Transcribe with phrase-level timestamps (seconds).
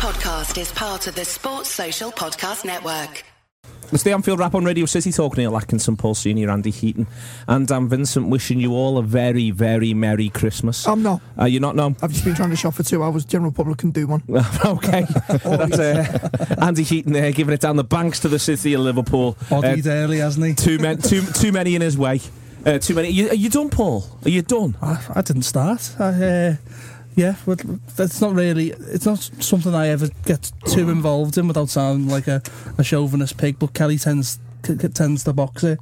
[0.00, 3.22] podcast is part of the Sports Social Podcast Network.
[3.92, 5.36] It's the Anfield Wrap on Radio City Talk.
[5.36, 7.06] Neil Atkinson, Paul Senior, Andy Heaton,
[7.46, 10.86] and Dan Vincent wishing you all a very, very Merry Christmas.
[10.88, 11.20] I'm not.
[11.38, 11.94] Uh, you're not, no?
[12.00, 13.26] I've just been trying to shop for two hours.
[13.26, 14.22] General public can do one.
[14.64, 15.02] okay.
[15.28, 19.36] That's uh, Andy Heaton there giving it down the banks to the City of Liverpool.
[19.50, 20.54] Bodied Uh, early, hasn't he?
[20.54, 22.20] too, men, too, too many in his way.
[22.64, 23.10] Uh, too many.
[23.10, 24.04] You, are you done, Paul?
[24.24, 24.76] Are you done?
[24.80, 25.94] I, I didn't start.
[25.98, 26.56] I, uh,
[27.20, 27.62] yeah, but
[27.96, 28.70] that's not really.
[28.70, 32.42] It's not something I ever get too involved in without sounding like a,
[32.78, 33.58] a chauvinist pig.
[33.58, 34.38] But Kelly tends
[34.94, 35.78] tends to box it.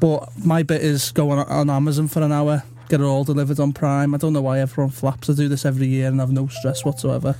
[0.00, 3.60] But my bit is go on, on Amazon for an hour, get it all delivered
[3.60, 4.14] on Prime.
[4.16, 6.84] I don't know why everyone flaps to do this every year and have no stress
[6.84, 7.36] whatsoever.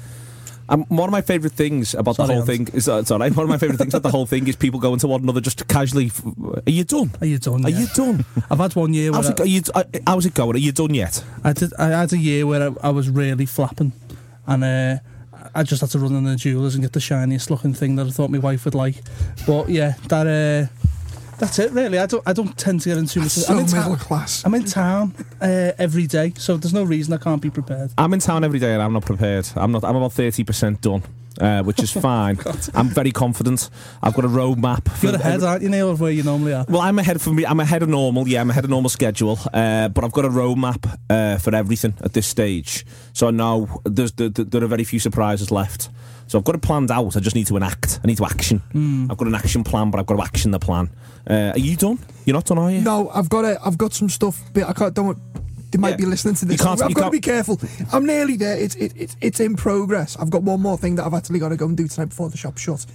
[0.70, 3.18] Um, one of my favourite things about Sorry, the whole thing is uh, it's all
[3.18, 3.34] right.
[3.34, 5.40] One of my favourite things about the whole thing is people going to one another
[5.40, 6.06] just to casually.
[6.06, 7.10] F- are you done?
[7.20, 7.66] Are you done?
[7.66, 7.80] Are yet?
[7.80, 8.24] you done?
[8.50, 10.54] I've had one year where How's it, I, are you, uh, how's it going?
[10.54, 11.24] Are you done yet?
[11.42, 11.74] I did.
[11.74, 13.92] I had a year where I, I was really flapping,
[14.46, 14.96] and uh,
[15.56, 18.06] I just had to run in the jewelers and get the shiniest looking thing that
[18.06, 18.94] I thought my wife would like.
[19.48, 20.72] But yeah, that uh,
[21.40, 21.98] that's it really.
[21.98, 22.22] I don't.
[22.26, 23.30] I don't tend to get into too much.
[23.30, 23.96] So I'm in middle town.
[23.98, 24.42] class.
[24.44, 27.90] I'm in town uh, every day, so there's no reason I can't be prepared.
[27.98, 29.48] I'm in town every day and I'm not prepared.
[29.56, 29.82] I'm not.
[29.84, 31.02] I'm about thirty percent done,
[31.40, 32.38] uh, which is fine.
[32.74, 33.70] I'm very confident.
[34.02, 34.88] I've got a roadmap.
[34.90, 36.64] for You're ahead, every- aren't you, Neil, of where you normally are?
[36.68, 37.44] Well, I'm ahead for me.
[37.46, 38.28] I'm ahead of normal.
[38.28, 39.38] Yeah, I'm ahead of normal schedule.
[39.52, 42.84] Uh, but I've got a roadmap uh, for everything at this stage.
[43.12, 45.88] So I know there's there, there are very few surprises left.
[46.30, 47.16] So I've got it planned out.
[47.16, 47.98] I just need to enact.
[48.04, 48.62] I need to action.
[49.10, 50.88] I've got an action plan, but I've got to action the plan.
[51.28, 51.98] Uh, are you done?
[52.24, 52.82] You're not done, are you?
[52.82, 53.58] No, I've got it.
[53.64, 54.94] I've got some stuff, but I can't.
[54.94, 55.18] Don't.
[55.72, 55.96] They might Yeah.
[55.96, 56.60] be listening to You this.
[56.62, 57.60] can't- I've you got to can't- be careful.
[57.92, 58.56] I'm nearly there.
[58.56, 60.16] It's it, it's it's in progress.
[60.20, 62.30] I've got one more thing that I've actually got to go and do tonight before
[62.30, 62.86] the shop shuts.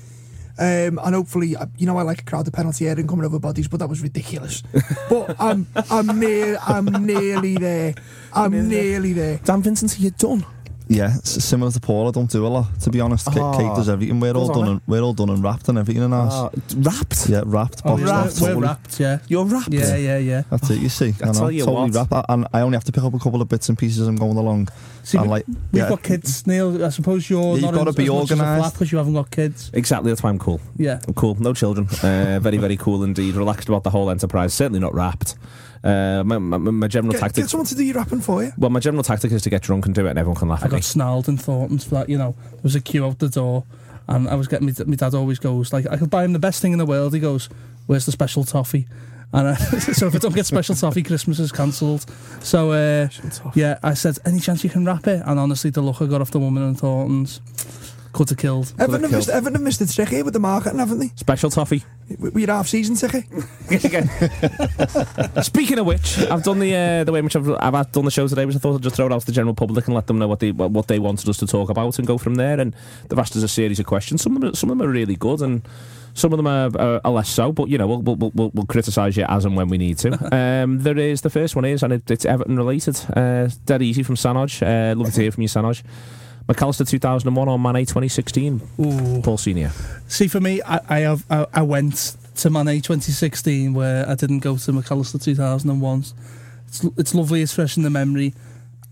[0.57, 3.37] Um, and hopefully, you know, I like a crowd of penalty area and coming over
[3.39, 4.63] bodies, but that was ridiculous.
[5.09, 7.95] but I'm I'm near I'm nearly there.
[8.33, 9.41] I'm nearly there.
[9.43, 10.45] Dan Vincent, are you done?
[10.87, 12.79] Yeah, similar to Paul, I don't do a lot.
[12.81, 14.19] To be honest, Kate, Kate does everything.
[14.19, 14.71] We're all Goes on, done.
[14.73, 16.33] And, we're all done and wrapped and everything in ours.
[16.33, 17.27] Uh, wrapped.
[17.29, 17.81] yeah, wrapped.
[17.85, 18.41] Oh, boxed yeah, up, wrapped.
[18.41, 19.19] We're wrapped, yeah.
[19.27, 19.73] You're wrapped.
[19.73, 20.43] Yeah, yeah, yeah.
[20.49, 20.79] That's it.
[20.79, 22.11] You see, I tell you totally what.
[22.11, 22.25] wrapped.
[22.29, 24.07] And I only have to pick up a couple of bits and pieces.
[24.07, 24.69] I'm going along.
[25.03, 26.83] See, and we- like, We've yeah, got kids, Neil.
[26.85, 28.73] I suppose you're Yeah, not you've gotta in be as much as a organised.
[28.73, 29.71] because you haven't got kids.
[29.73, 30.11] Exactly.
[30.11, 30.61] That's why I'm cool.
[30.77, 30.99] Yeah.
[31.07, 31.35] I'm cool.
[31.39, 31.87] No children.
[32.03, 33.35] Uh, very, very cool indeed.
[33.35, 34.53] Relaxed about the whole enterprise.
[34.53, 35.35] Certainly not wrapped.
[35.85, 37.43] Uh, my, my, my general Get, tactic.
[37.43, 38.51] get someone to do your rapping for you.
[38.57, 40.63] Well, my general tactic is to get drunk and do it, and everyone can laugh
[40.63, 40.77] I at me.
[40.77, 42.09] I got snarled in Thornton's for that.
[42.09, 43.65] You know, there was a queue out the door,
[44.07, 44.65] and I was getting.
[44.65, 46.87] My, my dad always goes like, "I could buy him the best thing in the
[46.87, 47.49] world." He goes,
[47.85, 48.87] "Where's the special toffee?"
[49.31, 52.05] And uh, so if I don't get special toffee, Christmas is cancelled.
[52.39, 53.09] So uh,
[53.53, 56.19] yeah, I said, "Any chance you can wrap it?" And honestly, the look I got
[56.19, 57.41] off the woman in Thornton's
[58.15, 58.73] could have killed.
[58.79, 59.19] Everton have, killed.
[59.19, 61.11] missed, Everton have missed the trick here with the marketing, haven't they?
[61.15, 61.83] Special toffee.
[62.17, 63.25] We, we had half season ticket.
[65.43, 68.11] Speaking of which, I've done the uh, the way in which I've, I've done the
[68.11, 69.95] show today was I thought I'd just throw it out to the general public and
[69.95, 72.17] let them know what they what, what they wanted us to talk about and go
[72.17, 72.57] from there.
[72.57, 72.73] And
[73.09, 74.21] they've asked us a series of questions.
[74.21, 75.61] Some of them, are- some of them are really good and.
[76.17, 78.65] Some of them are, are, are less so, but you know we'll we'll, we'll, we'll
[78.67, 80.13] criticise you as and when we need to.
[80.63, 82.97] um, there is the first one is, and it, it's Everton related.
[83.13, 84.61] Uh, dead easy from Sanoj.
[84.61, 85.83] Uh, lovely to hear from you, Sanoj.
[86.47, 88.61] McAllister 2001 on Mane 2016.
[88.79, 89.21] Ooh.
[89.21, 89.71] Paul Senior.
[90.07, 94.39] See, for me, I I, have, I, I went to Mane 2016 where I didn't
[94.39, 96.05] go to McAllister 2001.
[96.67, 97.41] It's it's lovely.
[97.41, 98.33] It's fresh in the memory.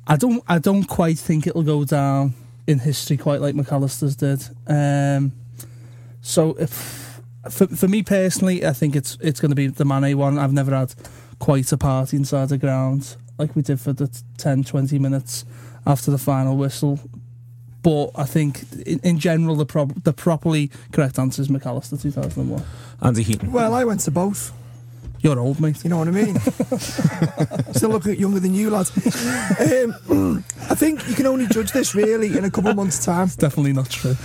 [0.07, 2.33] I don't I don't quite think it'll go down
[2.65, 4.47] in history quite like McAllister's did.
[4.67, 5.33] Um,
[6.21, 10.17] so if for for me personally, I think it's it's going to be the Mane
[10.17, 10.39] one.
[10.39, 10.95] I've never had
[11.39, 15.45] quite a party inside the ground like we did for the 10, 20 minutes
[15.85, 16.99] after the final whistle.
[17.83, 22.63] But I think in, in general, the prob- the properly correct answer is McAllister 2001.
[23.01, 23.51] Andy Heaton.
[23.51, 24.51] Well, I went to both.
[25.19, 25.81] You're old, mate.
[25.85, 26.37] You know what I mean?
[27.73, 28.91] Still looking younger than you, lads.
[29.57, 33.27] Um, I think you can only judge this really in a couple of months' time.
[33.37, 34.11] Definitely not true.
[34.11, 34.17] Um,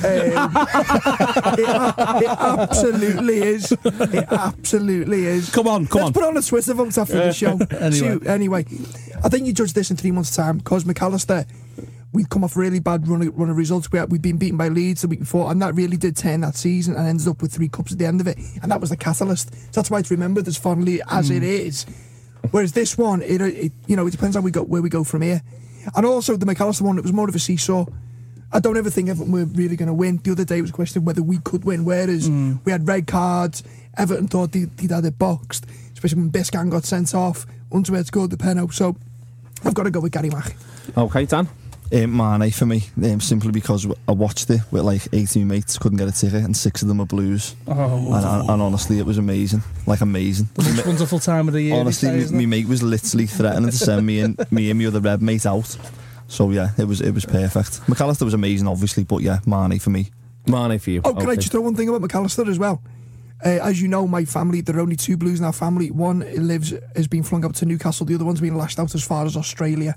[1.56, 3.70] it, it absolutely is.
[3.84, 5.50] It absolutely is.
[5.50, 6.12] Come on, come Let's on.
[6.14, 7.58] put on a Twitter vote after the show.
[7.78, 7.92] Anyway.
[7.92, 8.64] Shoot, anyway,
[9.24, 11.46] I think you judge this in three months' time because McAllister,
[12.12, 13.90] we'd come off really bad run of, run of results.
[13.92, 16.40] We had, we'd been beaten by Leeds the week before, and that really did turn
[16.40, 18.38] that season and ended up with three cups at the end of it.
[18.62, 19.52] And that was the catalyst.
[19.52, 21.66] So that's why it's remembered as fondly as it mm.
[21.66, 21.86] is.
[22.50, 25.04] Whereas this one, it, it you know, it depends how we go where we go
[25.04, 25.42] from here.
[25.94, 27.86] And also the McAllister one, it was more of a seesaw.
[28.50, 30.18] I don't ever think Everton were really going to win.
[30.24, 31.84] The other day it was a question of whether we could win.
[31.84, 32.64] Whereas mm.
[32.64, 33.62] we had red cards,
[33.96, 37.46] Everton thought they, they'd had it boxed, especially when Biscan got sent off.
[37.70, 38.72] Unsworth scored the penalty.
[38.72, 38.96] So
[39.64, 40.56] I've got to go with Gary Mack.
[40.96, 41.48] Okay, Dan.
[41.90, 45.96] Um, Mane for me, um, simply because I watched it with like 18 mates, couldn't
[45.96, 47.56] get a ticket, and six of them are Blues.
[47.66, 50.48] Oh, And, and, and honestly, it was amazing, like amazing.
[50.54, 51.74] the most wonderful time of the year.
[51.76, 54.86] honestly, say, isn't my mate was literally threatening to send me and me and my
[54.86, 55.76] other red mate out.
[56.26, 57.80] So yeah, it was it was perfect.
[57.86, 60.10] McAllister was amazing, obviously, but yeah, Mane for me.
[60.46, 61.00] Mane for you.
[61.04, 62.82] Oh, can I just throw one thing about McAllister as well?
[63.44, 65.90] Uh, as you know, my family, there are only two Blues in our family.
[65.90, 68.04] One lives, has been flung up to Newcastle.
[68.04, 69.94] The other one's been lashed out as far as Australia.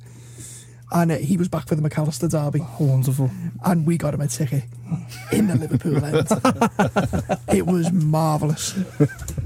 [0.93, 2.65] And uh, he was back for the McAllister derby.
[2.79, 3.31] Wonderful.
[3.63, 4.63] And we got him a ticket
[5.31, 6.27] in the Liverpool end.
[7.57, 8.77] it was marvellous.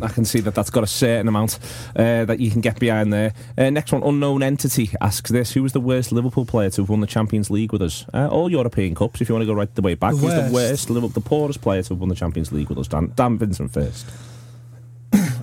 [0.01, 1.59] I can see that that's got a certain amount
[1.95, 3.33] uh, that you can get behind there.
[3.57, 6.89] Uh, next one, unknown entity asks this: Who was the worst Liverpool player to have
[6.89, 8.06] won the Champions League with us?
[8.12, 10.13] Uh, all European cups, if you want to go right the way back.
[10.13, 10.53] The Who's the worst?
[10.53, 12.88] worst, Liverpool, the poorest player to have won the Champions League with us?
[12.88, 14.07] Dan, Dan Vincent first.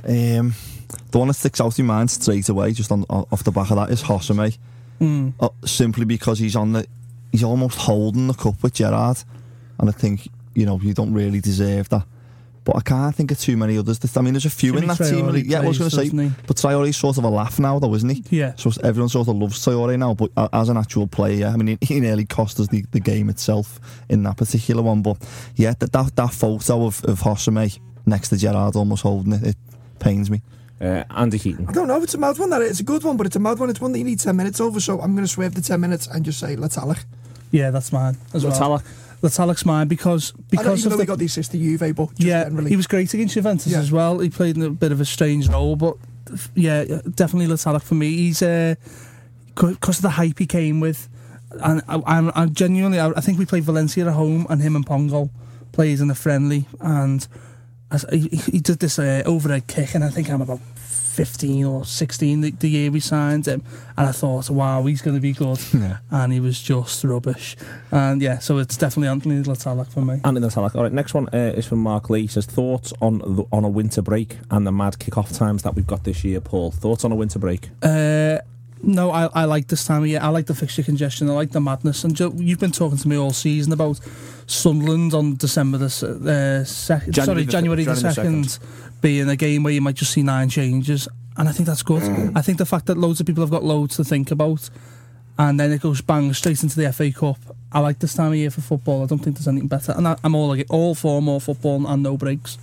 [0.05, 0.55] Um,
[1.13, 3.71] the one that sticks out in my mind straight away, just on off the back
[3.71, 4.59] of that, is Josemi.
[5.03, 5.35] Mm.
[5.41, 6.87] Uh, simply because he's on the,
[7.33, 9.23] he's almost holding the cup with Gerrard,
[9.79, 12.07] and I think you know you don't really deserve that.
[12.65, 13.99] But I can't think of too many others.
[14.17, 15.27] I mean, there's a few in Djimi that team.
[15.27, 16.31] Traore Yeah, I was going to say, he?
[16.47, 18.25] but Traore's sort of a laugh now, though, isn't he?
[18.31, 18.55] Yeah.
[18.55, 21.77] So everyone sort of loves Traore now, but as an actual player, yeah, I mean,
[21.81, 25.03] he, nearly cost us the, the game itself in that particular one.
[25.03, 25.17] But
[25.57, 29.57] yeah, that that, that photo of, of Josemi next to Gerrard almost holding it, it
[29.99, 30.43] pains me.
[30.83, 31.69] Uh, Andy Heaton.
[31.69, 32.51] I don't know, if it's a mad one.
[32.51, 33.71] That It's a good one, but it's a mad one.
[33.71, 34.81] It's one that you need 10 minutes over.
[34.81, 36.77] So I'm going to swerve the 10 minutes and just say, let's
[37.53, 38.53] Yeah, that's mine as well.
[38.53, 38.81] Le
[39.29, 39.39] Tallec.
[39.39, 41.59] Alex mine because I know because even of though the he got the assist to
[41.59, 42.71] Juve, but just yeah, generally.
[42.71, 43.79] he was great against Juventus Yeah.
[43.79, 44.19] as well.
[44.19, 45.97] He played in a bit of a strange role, but
[46.57, 46.85] yeah,
[47.15, 48.09] definitely Le Tallec for me.
[48.17, 48.75] He's uh,
[49.55, 51.09] because of the hype he came with,
[51.63, 52.99] and I, I'm, I'm genuinely.
[52.99, 55.31] I, I think we played Valencia at home, and him and Pongo
[55.71, 57.27] plays in a friendly, and
[57.91, 60.61] as, he, he did this uh, overhead kick, and I think I'm about.
[61.13, 63.63] 15 or 16 the, the year we signed him
[63.97, 65.99] and I thought wow he's going to be good Yeah.
[66.11, 67.57] and he was just rubbish
[67.91, 70.75] and yeah so it's definitely Anthony Le Tallec for me Andy Le Tallec.
[70.75, 72.23] All right, next one uh, is from Mark Lee.
[72.23, 75.75] He says thoughts on the, on a winter break and the mad kick-off times that
[75.75, 76.41] we've got this year.
[76.41, 77.69] Paul, thoughts on a winter break?
[77.83, 78.39] Uh,
[78.83, 80.21] no, I, I like this time of year.
[80.23, 81.29] I like the fixture congestion.
[81.31, 82.05] I like the madness.
[82.05, 84.01] And Joe, you've been talking to me all season about
[84.47, 87.13] Sunderland on December the uh, second.
[87.15, 88.59] January Sorry, the- January the January the second,
[89.01, 92.03] being a game where you might just see nine changes, and I think that's good.
[92.37, 94.69] I think the fact that loads of people have got loads to think about,
[95.39, 97.39] and then it goes bang straight into the FA Cup.
[97.73, 99.03] I like this time of year for football.
[99.03, 101.87] I don't think there's anything better, and I, I'm all like all for more football
[101.87, 102.59] and no breaks.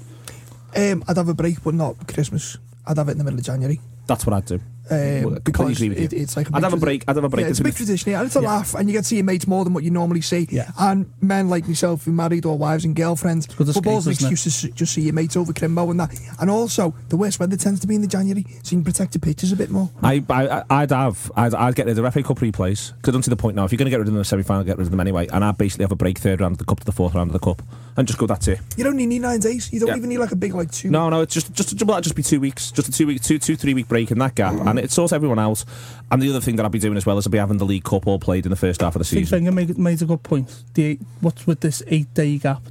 [0.75, 2.57] um, I'd have a break, but not Christmas.
[2.85, 3.79] I'd have it in the middle of January.
[4.05, 4.59] That's what I'd do.
[4.91, 6.05] Um, because agree with you.
[6.05, 7.03] it, it's like a I'd have a break.
[7.07, 7.43] I'd have a break.
[7.45, 8.47] Yeah, it's a big tradition, yeah, and it's a Yeah.
[8.47, 10.47] laugh, and you get to see your mates more than what you normally see.
[10.51, 10.71] Yeah.
[10.79, 14.93] And men like myself who married or wives and girlfriends, football's an excuse to just
[14.93, 16.17] see your mates over Crimbo and that.
[16.39, 19.13] And also, the worst weather tends to be in the January, so you can protect
[19.13, 19.89] the pitches a bit more.
[20.01, 23.11] I, I, I'd have, I'd, I'd get rid of the FA Cup replays because I
[23.11, 23.65] don't see the point now.
[23.65, 24.99] If you're going to get rid of them in the semi-final, get rid of them
[24.99, 25.27] anyway.
[25.27, 27.29] And I'd basically have a break third round of the cup to the fourth round
[27.29, 27.61] of the cup,
[27.97, 28.25] and just go.
[28.25, 28.59] That's it.
[28.77, 29.71] You don't need nine days.
[29.73, 29.95] You don't Yeah.
[29.97, 30.89] even need like a big like two.
[30.89, 33.21] No, no, it's just just well, that'd just be two weeks, just a two week,
[33.21, 35.63] two two three week break in that gap, and it sorts everyone out.
[36.11, 37.65] And the other thing that I'd be doing as well is I'd be having the
[37.65, 39.45] League Cup all played in the first half of the I think season.
[39.45, 40.63] Wenger made, made a good point.
[40.73, 42.61] The eight, what's with this eight day gap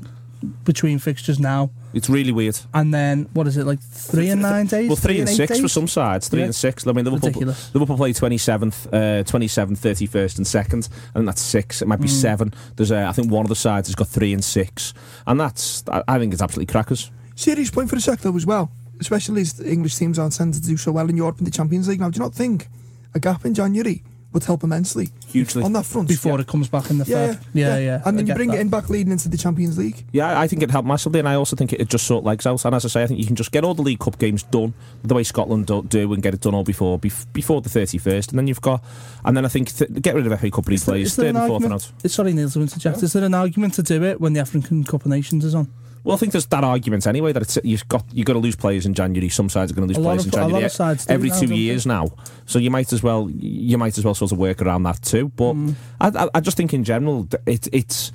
[0.64, 2.56] between fixtures now, It's really weird.
[2.72, 4.86] and then what is it like three and nine days?
[4.88, 5.60] Well, three and eight six days?
[5.60, 6.44] for some sides, three Yeah.
[6.46, 6.86] and six.
[6.86, 7.70] I mean, Liverpool, Ridiculous.
[7.74, 11.82] Liverpool play 27th, uh, 27th, 31st, and 2nd, and that's six.
[11.82, 12.10] It might be Mm.
[12.20, 12.54] seven.
[12.76, 14.94] There's, uh, I think, one of the sides has got three and six,
[15.26, 17.10] and that's, I, I think it's absolutely crackers.
[17.34, 18.70] Serious point for the sector as well,
[19.00, 21.50] especially as the English teams aren't tended to do so well in Europe in the
[21.50, 22.00] Champions League.
[22.00, 22.68] Now, do you not think
[23.14, 25.62] a gap in January would help immensely Hugely.
[25.62, 26.06] on that front?
[26.06, 27.40] before it comes back in the yeah, Feb.
[27.54, 27.94] Yeah, yeah.
[28.04, 28.58] And I then you bring that.
[28.58, 30.04] it in back leading into the Champions League.
[30.12, 32.44] Yeah, I think it helped massively, and I also think it, it just sort legs
[32.46, 32.62] out.
[32.66, 34.42] And as I say, I think you can just get all the League Cup games
[34.42, 38.28] done the way Scotland do, do and get it done all before before the 31st,
[38.28, 38.84] and then you've got,
[39.24, 41.26] and then I think th- get rid of FA Cup Is there- replays, is third
[41.34, 42.10] and fourth and argument- out.
[42.10, 43.02] Sorry, Neil, to interject.
[43.02, 45.68] Is there an argument to do it when the African Cup of Nations is on?
[46.04, 48.56] Well, I think there's that argument anyway that it's, you've got you've got to lose
[48.56, 49.28] players in January.
[49.28, 51.28] Some sides are going to lose A players of- in January of sides do every
[51.30, 51.54] now, two they?
[51.56, 52.08] years now.
[52.46, 55.28] So you might as well you might as well sort of work around that too.
[55.36, 55.74] But Mm.
[56.00, 58.12] I, I, I just think in general it, it's.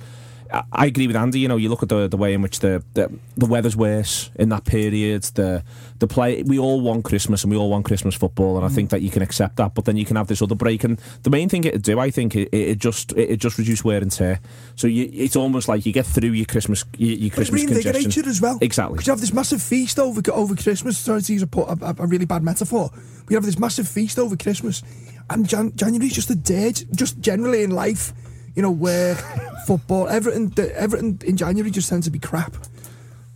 [0.52, 1.40] I- I agree with Andy.
[1.40, 4.30] You know, you look at the the way in which the, the the weather's worse
[4.36, 5.22] in that period.
[5.34, 5.62] The
[5.98, 8.74] the play we all want Christmas and we all want Christmas football, and I Mm.
[8.74, 9.74] think that you can accept that.
[9.74, 12.10] But then you can have this other break, and the main thing it do, I
[12.10, 14.40] think, it, it just it, it just reduce wear and tear.
[14.76, 18.28] So you, it's almost like you get through your Christmas your, your Christmas reinvigorates congestion
[18.28, 18.58] as well.
[18.60, 18.94] Exactly.
[18.96, 20.98] Because you have this massive feast over over Christmas.
[20.98, 22.90] Sorry to use a, a, a really bad metaphor.
[23.28, 24.82] We have this massive feast over Christmas,
[25.30, 26.84] and Jan- January's just a dirge.
[26.92, 28.12] Just generally in life,
[28.54, 29.18] you know, work,
[29.66, 30.52] football, everything.
[30.74, 32.54] Everything in January just tends to be crap.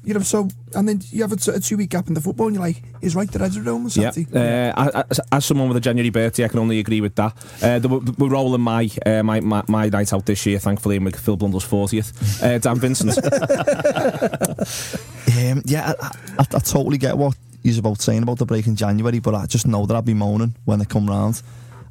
[0.04, 2.20] You know, so and then you have a, t- a two week gap in the
[2.20, 5.44] football, and you're like, is right, the Reds are home on Yeah, uh, as, as
[5.44, 7.34] someone with a January birthday, I can only agree with that.
[7.62, 11.04] Uh, the, we're rolling my, uh, my my my night out this year, thankfully, and
[11.04, 12.42] we're Phil Blundell's fortieth.
[12.42, 13.10] Uh, Dan Vincent,
[15.38, 16.06] Um, yeah, I,
[16.38, 19.46] I, I totally get what he's about saying about the break in January, but I
[19.46, 21.42] just know that I'd be moaning when they come round.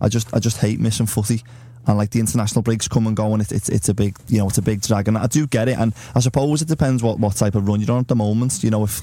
[0.01, 1.43] I just I just hate missing footy,
[1.87, 4.39] and like the international breaks come and go, and it, it's it's a big you
[4.39, 7.01] know it's a big drag, and I do get it, and I suppose it depends
[7.01, 8.63] what what type of run you're on at the moment.
[8.63, 9.01] You know if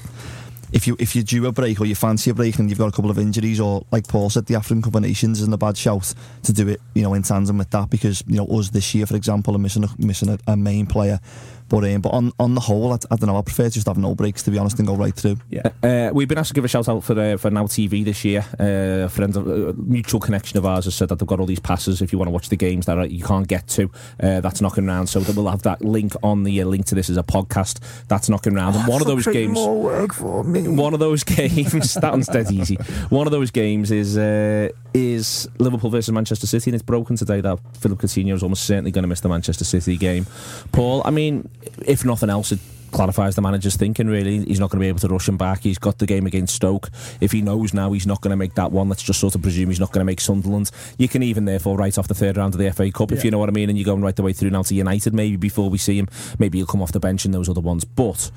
[0.71, 2.87] if you if you do a break or you fancy a break and you've got
[2.87, 5.57] a couple of injuries or like Paul said, the African Cup of Nations isn't a
[5.57, 6.13] bad shout
[6.43, 9.05] to do it, you know, in tandem with that because you know us this year,
[9.05, 11.19] for example, are missing a, missing a, a main player.
[11.67, 13.37] But um, but on on the whole, I, I don't know.
[13.37, 15.37] I prefer to just have no breaks to be honest and go right through.
[15.49, 18.05] Yeah, uh, we've been asked to give a shout out for uh, for Now TV
[18.05, 18.45] this year.
[18.59, 21.45] Uh, a friend, of, a mutual connection of ours, has said that they've got all
[21.45, 23.89] these passes if you want to watch the games that you can't get to.
[24.21, 27.09] Uh, that's knocking around, so we'll have that link on the uh, link to this
[27.09, 27.79] as a podcast.
[28.07, 29.53] That's knocking around, and one of those games.
[29.53, 30.67] More work for me.
[30.67, 32.75] One of those games that one's dead easy.
[33.09, 37.41] One of those games is uh, is Liverpool versus Manchester City, and it's broken today
[37.41, 40.25] that Philip Coutinho is almost certainly going to miss the Manchester City game.
[40.71, 41.49] Paul, I mean,
[41.85, 42.59] if nothing else, it
[42.91, 44.07] clarifies the manager's thinking.
[44.07, 45.61] Really, he's not going to be able to rush him back.
[45.61, 46.89] He's got the game against Stoke.
[47.21, 49.41] If he knows now he's not going to make that one, let's just sort of
[49.41, 50.71] presume he's not going to make Sunderland.
[50.97, 53.31] You can even therefore write off the third round of the FA Cup, if you
[53.31, 55.13] know what I mean, and you're going right the way through now to United.
[55.13, 56.07] Maybe before we see him,
[56.39, 58.31] maybe he'll come off the bench in those other ones, but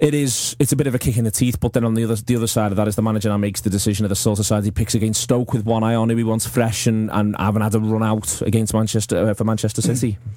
[0.00, 1.60] it is it's a bit of a kick in the teeth.
[1.60, 3.60] But then on the other the other side of that is the manager now makes
[3.60, 6.10] the decision of the sort of side he picks against Stoke with one eye on
[6.10, 9.44] who he wants fresh and, and haven't had a run out against Manchester uh, for
[9.44, 10.18] Manchester City.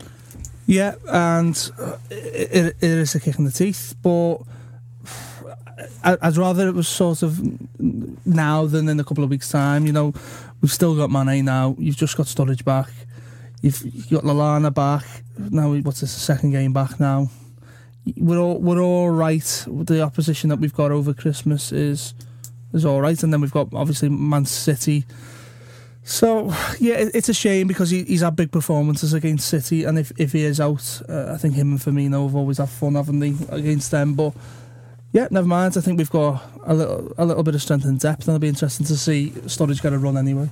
[0.67, 4.37] Yeah, and uh, it, it is a kick in the teeth, but
[6.03, 7.39] I'd rather it was sort of
[8.25, 9.85] now than in a couple of weeks' time.
[9.85, 10.13] You know,
[10.61, 11.75] we've still got Mane now.
[11.77, 12.89] You've just got Sturridge back.
[13.61, 15.05] You've, you've got Lallana back.
[15.37, 16.13] Now, what's this?
[16.13, 17.29] The second game back now.
[18.17, 19.65] We're all we're all right.
[19.67, 22.13] The opposition that we've got over Christmas is
[22.73, 25.05] is all right, and then we've got obviously Man City.
[26.07, 30.11] So yeah, it's a shame because he, he's had big performances against City, and if,
[30.17, 33.19] if he is out, uh, I think him and Firmino have always had fun, haven't
[33.19, 34.13] they, against them?
[34.13, 34.33] But
[35.13, 35.75] yeah, never mind.
[35.75, 38.39] I think we've got a little a little bit of strength and depth, and it'll
[38.39, 40.47] be interesting to see Sturridge get a run anyway.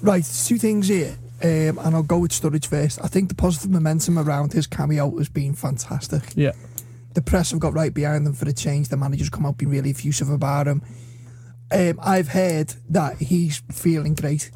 [0.00, 2.98] Right, two things here, um, and I'll go with Sturridge first.
[3.04, 6.22] I think the positive momentum around his cameo has been fantastic.
[6.34, 6.52] Yeah,
[7.12, 8.88] The press have got right behind them for the change.
[8.88, 10.80] The manager's come out being really effusive about him.
[11.70, 14.50] Um, I've heard that he's feeling great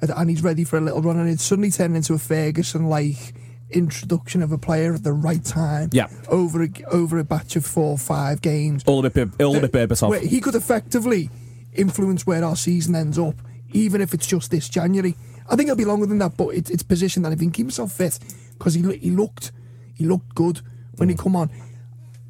[0.00, 3.34] and- he's ready for a little run, and it's suddenly turned into a Ferguson like
[3.70, 5.90] introduction of a player at the right time.
[5.92, 6.08] Yeah.
[6.28, 8.82] over a, over a batch of four or five games.
[8.86, 10.00] All a bit, all a bit.
[10.00, 11.30] Where he could effectively
[11.74, 13.34] influence where our season ends up,
[13.72, 15.16] even if it's just this January.
[15.50, 17.52] I think it'll be longer than that, but it, it's positioned that if he can
[17.52, 18.18] keep himself fit,
[18.58, 19.52] because he he looked
[19.94, 20.60] he looked good
[20.96, 21.50] when he come on.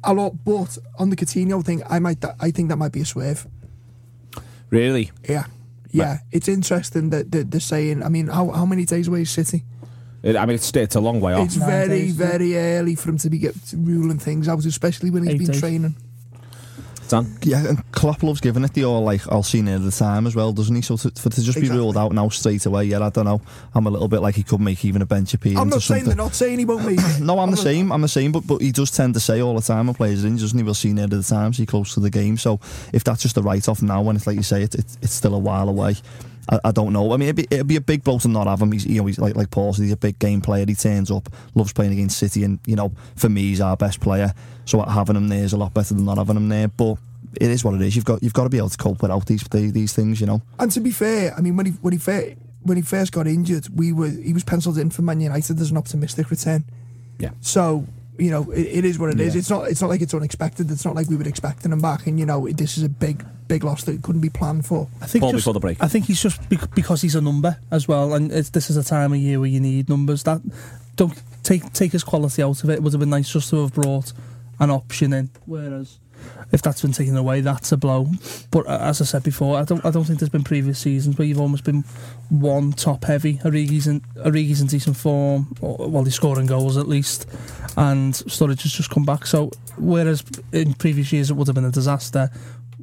[0.03, 3.05] A lot, but on the Coutinho thing, I might I think that might be a
[3.05, 3.47] swerve.
[4.69, 5.11] Really?
[5.27, 5.45] Yeah,
[5.91, 6.17] yeah.
[6.31, 8.03] It's interesting that that they're saying.
[8.03, 9.63] I mean, how how many days away is City?
[10.21, 11.45] It, I mean, it's it's a long way off.
[11.45, 12.27] It's Nine very days, yeah.
[12.27, 15.47] very early for him to be get, ruling things out, especially when he's Eight been
[15.47, 15.59] days.
[15.59, 15.95] training.
[17.09, 17.35] Dan?
[17.43, 20.35] Yeah, and Klopp loves giving it the all like I'll see near the time as
[20.35, 20.81] well, doesn't he?
[20.81, 23.41] So to, for to just be ruled out now straight away, yeah, I don't know.
[23.75, 25.81] I'm a little bit like he could make even a bench appearance I'm or not
[25.81, 26.17] saying something.
[26.17, 26.99] they're not saying he won't make.
[27.19, 27.91] No, I'm the not- same.
[27.91, 30.23] I'm the same, but but he does tend to say all the time when players
[30.23, 30.63] are in, doesn't he?
[30.63, 32.37] We'll see near the time, see close to the game.
[32.37, 32.59] So
[32.93, 35.13] if that's just a write off now, when it's like you say, it, it, it's
[35.13, 35.95] still a while away.
[36.49, 37.13] I, I don't know.
[37.13, 38.71] I mean, it'd be, it'd be a big blow to not have him.
[38.71, 40.65] He's, you know, he's like like Paul said, he's a big game player.
[40.67, 43.99] He turns up, loves playing against City, and you know, for me, he's our best
[43.99, 44.33] player.
[44.65, 46.67] So having him there is a lot better than not having him there.
[46.67, 46.97] But
[47.39, 47.95] it is what it is.
[47.95, 50.41] You've got you've got to be able to cope without these these things, you know.
[50.57, 53.27] And to be fair, I mean, when he when he fir- when he first got
[53.27, 56.65] injured, we were he was penciled in for Man United as an optimistic return.
[57.19, 57.31] Yeah.
[57.41, 57.85] So
[58.19, 59.33] you know, it, it is what it is.
[59.33, 59.39] Yeah.
[59.39, 60.69] It's not it's not like it's unexpected.
[60.71, 62.07] It's not like we were expecting him back.
[62.07, 64.87] And you know, this is a big big loss that couldn't be planned for.
[65.01, 65.81] I think Paul just, before the break.
[65.81, 68.77] I think he's just bec- because he's a number as well, and it's, this is
[68.77, 70.23] a time of year where you need numbers.
[70.23, 70.41] That
[70.95, 72.73] don't take take his quality out of it.
[72.73, 74.13] It would have been nice just to have brought
[74.59, 75.29] an option in.
[75.45, 75.97] Whereas
[76.51, 78.07] if that's been taken away, that's a blow.
[78.51, 81.17] But uh, as I said before, I don't I don't think there's been previous seasons
[81.17, 81.83] where you've almost been
[82.29, 83.35] one top heavy.
[83.39, 87.27] Origi's in Origi's in decent form, or, well he's scoring goals at least,
[87.77, 89.25] and Sturridge has just come back.
[89.25, 92.29] So whereas in previous years it would have been a disaster.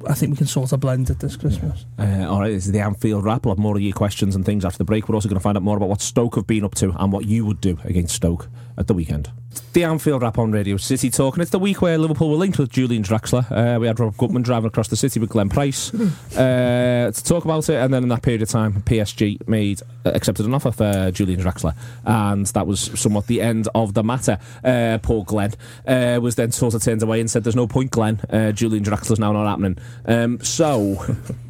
[0.07, 1.85] I think we can sort of blend it this Christmas.
[1.97, 3.45] Uh, all right, this is the Anfield wrap.
[3.45, 5.09] We'll have more of your questions and things after the break.
[5.09, 7.11] We're also going to find out more about what Stoke have been up to and
[7.11, 9.31] what you would do against Stoke at the weekend.
[9.73, 12.57] The Anfield wrap on Radio City Talk, and it's the week where Liverpool were linked
[12.57, 13.45] with Julian Draxler.
[13.51, 15.93] Uh, we had Rob Gutmann driving across the city with Glenn Price
[16.37, 20.11] uh, to talk about it, and then in that period of time, PSG made uh,
[20.13, 24.39] accepted an offer for Julian Draxler, and that was somewhat the end of the matter.
[24.63, 25.53] Uh, poor Glenn
[25.87, 28.19] uh, was then sort of turned away and said, "There's no point, Glenn.
[28.29, 31.03] Uh, Julian Draxler's now not happening." Um, so.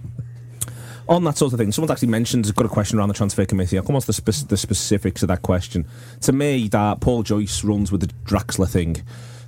[1.10, 3.78] on that sort of thing, someone's actually mentioned, got a question around the transfer committee.
[3.78, 5.86] I'll come on to the, spec- the specifics of that question.
[6.22, 9.02] To me, that Paul Joyce runs with the Draxler thing,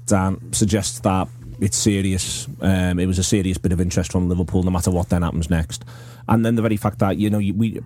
[0.06, 1.28] Dan, suggests that
[1.60, 2.48] it's serious.
[2.62, 5.50] Um, it was a serious bit of interest from Liverpool, no matter what then happens
[5.50, 5.84] next.
[6.28, 7.82] And then the very fact that, you know, we.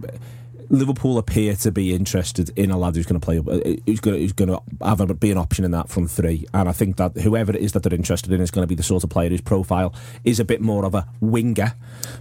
[0.70, 4.16] Liverpool appear to be interested in a lad who's going to play, uh, who's going
[4.16, 6.46] to, who's going to have a, be an option in that front three.
[6.54, 8.76] And I think that whoever it is that they're interested in is going to be
[8.76, 9.94] the sort of player whose profile
[10.24, 11.74] is a bit more of a winger,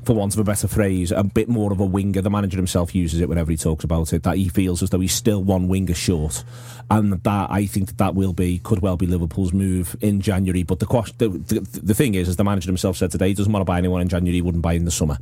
[0.04, 2.20] for want of a better phrase, a bit more of a winger.
[2.20, 5.00] The manager himself uses it whenever he talks about it, that he feels as though
[5.00, 6.44] he's still one winger short.
[6.90, 10.62] And that I think that, that will be, could well be Liverpool's move in January.
[10.62, 13.34] But the, question, the, the, the thing is, as the manager himself said today, he
[13.34, 15.16] doesn't want to buy anyone in January, he wouldn't buy in the summer.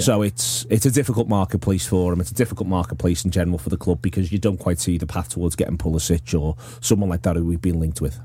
[0.00, 2.20] So it's it's a difficult marketplace for him.
[2.20, 5.06] It's a difficult marketplace in general for the club because you don't quite see the
[5.06, 8.18] path towards getting Pulisic or someone like that who we've been linked with.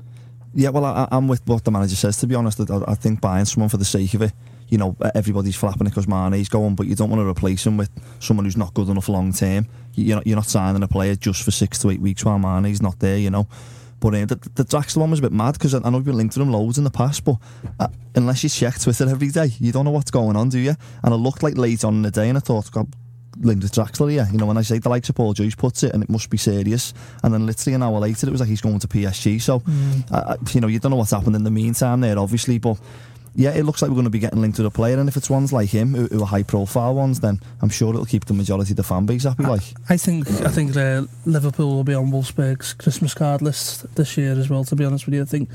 [0.54, 2.16] Yeah, well, I, I'm with what the manager says.
[2.18, 4.32] To be honest, I, I think buying someone for the sake of it,
[4.68, 7.76] you know, everybody's flapping it because Mane's going, but you don't want to replace him
[7.76, 9.66] with someone who's not good enough long term.
[9.94, 12.82] You're not, you're not signing a player just for six to eight weeks while Mane's
[12.82, 13.46] not there, you know.
[14.00, 16.06] But uh, the, the Draxler one was a bit mad because I, I know we've
[16.06, 17.36] been linked to him loads in the past, but
[17.80, 20.74] uh, unless you check Twitter every day, you don't know what's going on, do you?
[21.02, 22.88] And it looked like late on in the day, and I thought, God,
[23.40, 24.28] linked with Draxler here.
[24.32, 26.30] You know, when I say the likes of Paul Joyce puts it, and it must
[26.30, 26.94] be serious.
[27.22, 29.40] And then literally an hour later, it was like he's going to PSG.
[29.40, 30.04] So, Mm.
[30.10, 32.78] uh, you know, you don't know what's happened in the meantime there, obviously, but.
[33.34, 35.16] Yeah, it looks like we're going to be getting linked to the player, and if
[35.16, 38.34] it's ones like him, who, who are high-profile ones, then I'm sure it'll keep the
[38.34, 39.44] majority of the fan base happy.
[39.44, 44.16] Like, I think I think uh, Liverpool will be on Wolfsburg's Christmas card list this
[44.16, 44.64] year as well.
[44.64, 45.50] To be honest with you, I think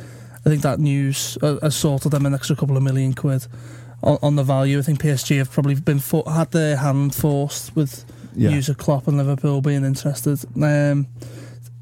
[0.45, 3.47] I think that news uh, has sorted them an extra couple of million quid
[4.03, 4.77] on, on the value.
[4.77, 8.05] I think PSG have probably been for, had their hand forced with
[8.35, 10.39] yeah, news of Klopp and Liverpool being interested.
[10.61, 11.07] Um,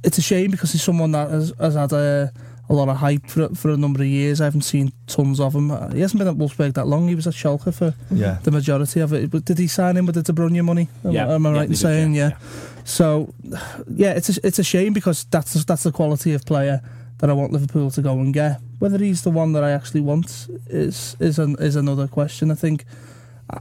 [0.04, 2.32] it's a shame because he's someone that has, has had a,
[2.70, 4.40] a lot of hype for, for a number of years.
[4.40, 5.70] I haven't seen tons of him.
[5.92, 7.08] He hasn't been at Wolfsburg that long.
[7.08, 8.40] He was at Schalke for yeah.
[8.44, 9.30] the majority of it.
[9.30, 10.90] But did he sign in with the De Bruyne money?
[11.04, 12.38] Am, am I right they in did, saying yeah?
[12.84, 13.34] So,
[13.94, 16.82] yeah, it's a, it's a shame because that's that's the quality of player
[17.22, 18.60] that I want Liverpool to go and get.
[18.80, 22.52] Whether he's the one that I actually want is is an, is another question.
[22.52, 22.84] I think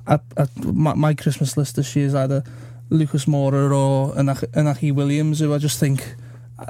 [0.06, 2.42] I, I, my, my Christmas list this year is either
[2.88, 6.14] Lucas Moura or Inaki Williams, who I just think.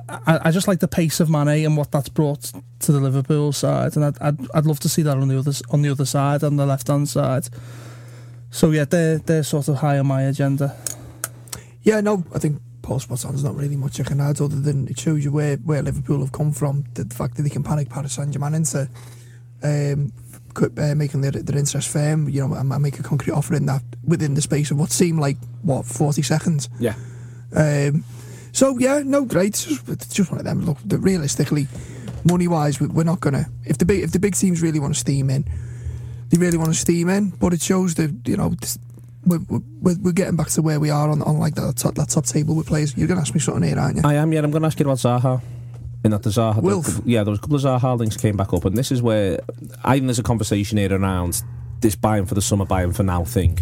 [0.09, 3.51] I, I just like the pace of Mane and what that's brought to the Liverpool
[3.51, 6.05] side, and I'd, I'd, I'd love to see that on the other on the other
[6.05, 7.49] side, on the left hand side.
[8.51, 10.77] So yeah, they're they're sort of high on my agenda.
[11.83, 12.99] Yeah, no, I think Paul.
[12.99, 16.21] There's not really much I can add other than it shows you where, where Liverpool
[16.21, 16.85] have come from.
[16.95, 18.89] The, fact that they can panic Paris Saint Germain into
[19.63, 20.13] um,
[20.57, 23.67] uh, making their, their interest firm, you know, and, and make a concrete offer in
[23.67, 26.69] that within the space of what seemed like what 40 seconds.
[26.79, 26.95] Yeah.
[27.55, 28.05] Um,
[28.53, 29.49] so yeah, no, great.
[29.49, 30.65] It's just, just one of them.
[30.65, 31.69] Look, realistically,
[32.25, 33.47] money wise, we, we're not gonna.
[33.65, 35.45] If the big if the big teams really want to steam in,
[36.31, 37.31] they really want to steam in.
[37.31, 38.55] But it shows that you know
[39.25, 42.09] we're, we're, we're getting back to where we are on, on like that top, that
[42.09, 42.97] top table with players.
[42.97, 44.03] You're gonna ask me something here, aren't you?
[44.05, 44.41] I am, yeah.
[44.41, 45.43] I'm going to ask you about Zaha.
[46.03, 47.01] In that the Zaha, Wilf.
[47.05, 49.39] yeah, there was a couple of Zaha links came back up, and this is where
[49.85, 51.43] I think there's a conversation here around
[51.83, 53.59] this buying for the summer, buying for now thing.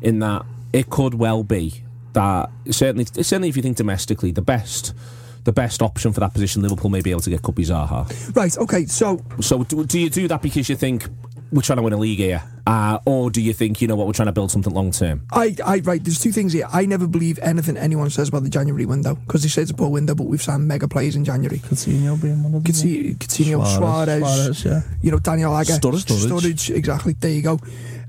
[0.00, 4.94] In that it could well be that certainly, certainly if you think domestically, the best,
[5.42, 8.06] the best option for that position, Liverpool may be able to get could be Zaha.
[8.36, 8.56] Right.
[8.58, 8.86] Okay.
[8.86, 11.08] So So do, do you do that because you think
[11.52, 14.06] we're trying to win a league here, uh, or do you think you know what
[14.06, 15.26] we're trying to build something long term?
[15.30, 16.02] I, I, right.
[16.02, 16.66] There's two things here.
[16.72, 19.74] I never believe anything anyone says about the January window because they say it's a
[19.74, 21.58] poor window, but we've signed mega players in January.
[21.58, 22.72] Coutinho being one of them.
[22.72, 24.22] Coutinho, Coutinho Suarez.
[24.22, 24.80] Suarez, Suarez, yeah.
[25.02, 26.06] you know, Daniel Agger, Sturridge.
[26.06, 27.12] Sturridge, exactly.
[27.12, 27.60] There you go.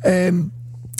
[0.05, 0.51] Um,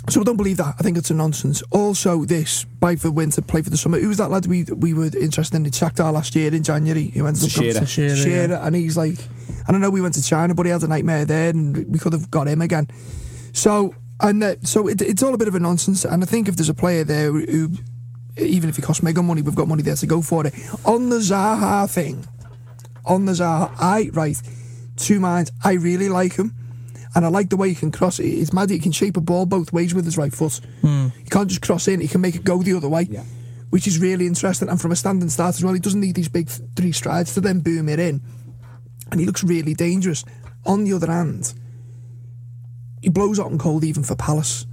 [0.10, 0.76] so I don't believe that.
[0.78, 1.64] I think it's a nonsense.
[1.72, 4.00] Also, this buy for the winter, play for the summer.
[4.00, 5.66] Who was that lad we we were interested in?
[5.66, 7.06] in Shakhtar last year in January.
[7.06, 7.86] He went to Shearer.
[7.86, 8.66] Shearer, yeah.
[8.66, 9.18] And he's like,
[9.68, 9.90] I don't know.
[9.90, 12.48] We went to China, but he had a nightmare there, and we could have got
[12.48, 12.88] him again.
[13.54, 16.06] So and uh, so it, it's all a bit of a nonsense.
[16.06, 17.70] And I think if there's a player there who, who
[18.38, 20.54] even if he costs mega money, we've got money there to go for it.
[20.86, 22.26] On the Zaha thing,
[23.06, 24.42] on the Zaha, I right,
[24.98, 25.52] two minds.
[25.64, 26.56] I really like him,
[27.16, 28.26] and I like the way he can cross it.
[28.26, 28.70] It's mad.
[28.70, 30.60] that He can shape a ball both ways with his right foot.
[30.82, 32.00] He can't just cross in.
[32.02, 33.06] He can make it go the other way,
[33.70, 34.70] which is really interesting.
[34.70, 37.42] And from a standing start as well, he doesn't need these big three strides to
[37.42, 38.22] then boom it in,
[39.12, 40.24] and he looks really dangerous.
[40.66, 41.54] On the other hand,
[43.02, 44.66] he blows hot and cold even for Palace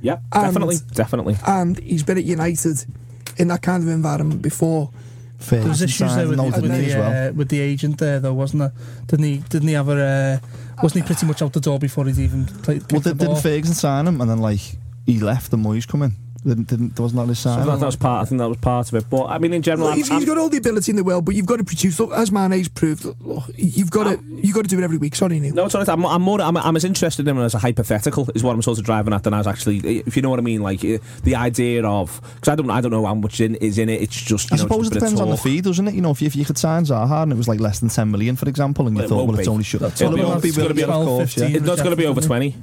[0.00, 1.36] Yeah, And- definitely, definitely.
[1.46, 2.84] and he's been at United
[3.36, 4.90] in that kind of environment before.
[5.50, 7.28] There was issues there with, the, with, the, as well?
[7.28, 8.72] uh, with the agent there, though, wasn't there?
[9.08, 9.36] Didn't he?
[9.48, 10.40] Didn't he have a?
[10.42, 10.46] Uh,
[10.82, 12.90] wasn't he pretty much out the door before he'd even played?
[12.92, 13.40] Well, did, didn't ball?
[13.40, 14.60] Ferguson sign him and then like
[15.06, 16.12] he left and Moyes come in?
[16.46, 18.22] Didn't, didn't wasn't that his So that, that was part.
[18.26, 19.08] I think that was part of it.
[19.08, 21.24] But I mean, in general, I'm, he's, I'm- got all the ability in the world,
[21.24, 21.98] but you've got to produce.
[21.98, 25.14] Look, as Mane's proved, look, you've got to you've got to do it every week.
[25.16, 25.54] Sorry, Neil.
[25.54, 25.88] No, it's all right.
[25.88, 26.40] I'm, I'm more.
[26.42, 29.14] I'm, I'm as interested in him as a hypothetical is what I'm sort of driving
[29.14, 30.62] at than I was actually, if you know what I mean.
[30.62, 33.78] Like eh, the idea of because I don't, I don't know how much in, is
[33.78, 34.02] in it.
[34.02, 34.50] It's just.
[34.50, 35.94] You I know, suppose it just a bit of depends on the fee, doesn't it?
[35.94, 37.88] You know, if you, if you could sign Zaha and it was like less than
[37.88, 39.50] 10 million, for example, and you Well, thought, well, it's be.
[39.52, 39.80] only shut.
[39.80, 41.42] That's It'll Well, be it over- won't it's gonna be to, of 12, course, yeah.
[41.44, 41.56] 15.
[41.56, 42.54] It, no, it's going to be over twenty.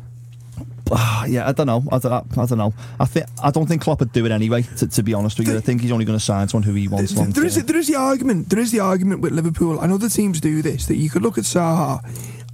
[0.92, 1.84] Ah, yeah, I don't know.
[1.92, 2.74] I don't, I don't know.
[3.00, 4.64] I think I don't think Klopp would do it anyway.
[4.78, 6.74] To, to be honest with you, I think he's only going to sign someone who
[6.74, 7.14] he wants.
[7.14, 8.50] There- long there is there is the argument.
[8.50, 10.88] There is the argument with Liverpool, and other teams do this.
[10.88, 12.00] That you could look at Zaha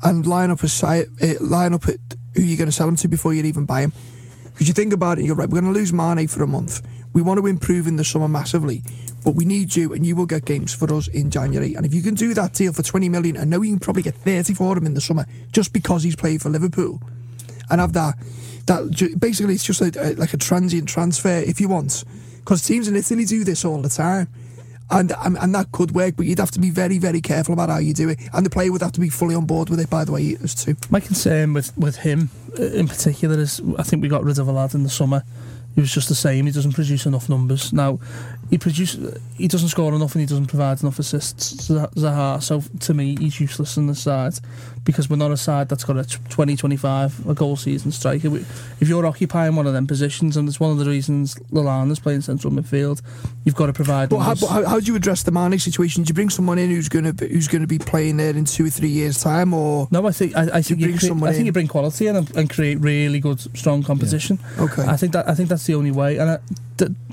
[0.03, 1.97] and line up a uh, line up at
[2.35, 3.93] who you're going to sell him to before you even buy him.
[4.53, 5.49] Because you think about it, you're right.
[5.49, 6.81] We're going to lose Mane for a month.
[7.13, 8.83] We want to improve in the summer massively,
[9.23, 11.73] but we need you, and you will get games for us in January.
[11.73, 14.03] And if you can do that deal for 20 million, I know you can probably
[14.03, 17.01] get 30 for him in the summer just because he's played for Liverpool,
[17.69, 18.15] and have that
[18.65, 22.03] that basically it's just a, a, like a transient transfer if you want
[22.39, 24.27] because teams in Italy do this all the time
[24.89, 27.77] and, and that could work but you'd have to be very very careful about how
[27.77, 29.89] you do it and the player would have to be fully on board with it
[29.89, 33.83] by the way as too My concern with, with him uh, in particular is I
[33.83, 35.23] think we got rid of a lad in the summer.
[35.75, 36.47] He was just the same.
[36.47, 37.71] He doesn't produce enough numbers.
[37.71, 37.99] Now,
[38.49, 38.97] he produce
[39.35, 41.63] he doesn't score enough and he doesn't provide enough assists.
[41.65, 42.41] Zah- Zaha.
[42.41, 44.33] So to me, he's useless in the side
[44.85, 48.33] because we're not a side that's got a tw- 20, 25 a goal season striker.
[48.79, 52.21] If you're occupying one of them positions, and it's one of the reasons Lallana's playing
[52.21, 53.01] central midfield,
[53.43, 54.09] you've got to provide.
[54.09, 56.57] but, how, but how, how do you address the Mane situation do you bring someone
[56.57, 59.21] in who's going to who's going to be playing there in two or three years
[59.21, 61.45] time or No, I think I, I think you, bring create, someone I think in.
[61.47, 64.39] you bring quality and, and create really good, strong competition.
[64.57, 64.83] Okay.
[64.83, 66.17] I think that I think that's the only way.
[66.17, 66.37] And I,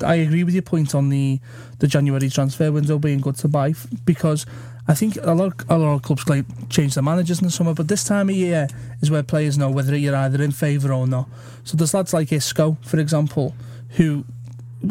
[0.04, 1.40] I agree with your point on the
[1.78, 3.74] the January transfer window being good to buy
[4.04, 4.46] because
[4.86, 7.50] I think a lot of, a lot of clubs like change their managers in the
[7.50, 8.68] summer, but this time of year
[9.00, 11.26] is where players know whether you're either in favour or not.
[11.64, 13.54] So there's lads like Isco, for example,
[13.96, 14.24] who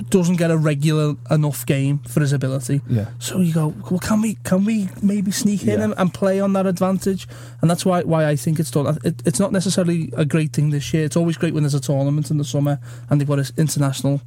[0.09, 2.81] doesn't get a regular enough game for his ability.
[2.89, 3.09] Yeah.
[3.19, 5.83] So you go, well, can we can we maybe sneak in Yeah.
[5.83, 7.27] and, and play on that advantage?
[7.61, 8.97] And that's why why I think it's done.
[9.03, 11.05] It, it's not necessarily a great thing this year.
[11.05, 14.21] It's always great when there's a tournament in the summer and they've got its international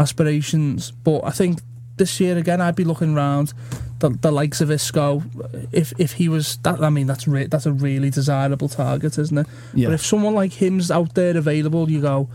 [0.00, 0.90] aspirations.
[0.90, 1.60] But I think
[1.96, 3.52] this year again, I'd be looking round
[4.00, 5.22] the, the likes of Isco.
[5.70, 9.38] If if he was that, I mean, that's re- that's a really desirable target, isn't
[9.38, 9.46] it?
[9.74, 9.88] Yeah.
[9.88, 12.28] But if someone like him's out there available, you go.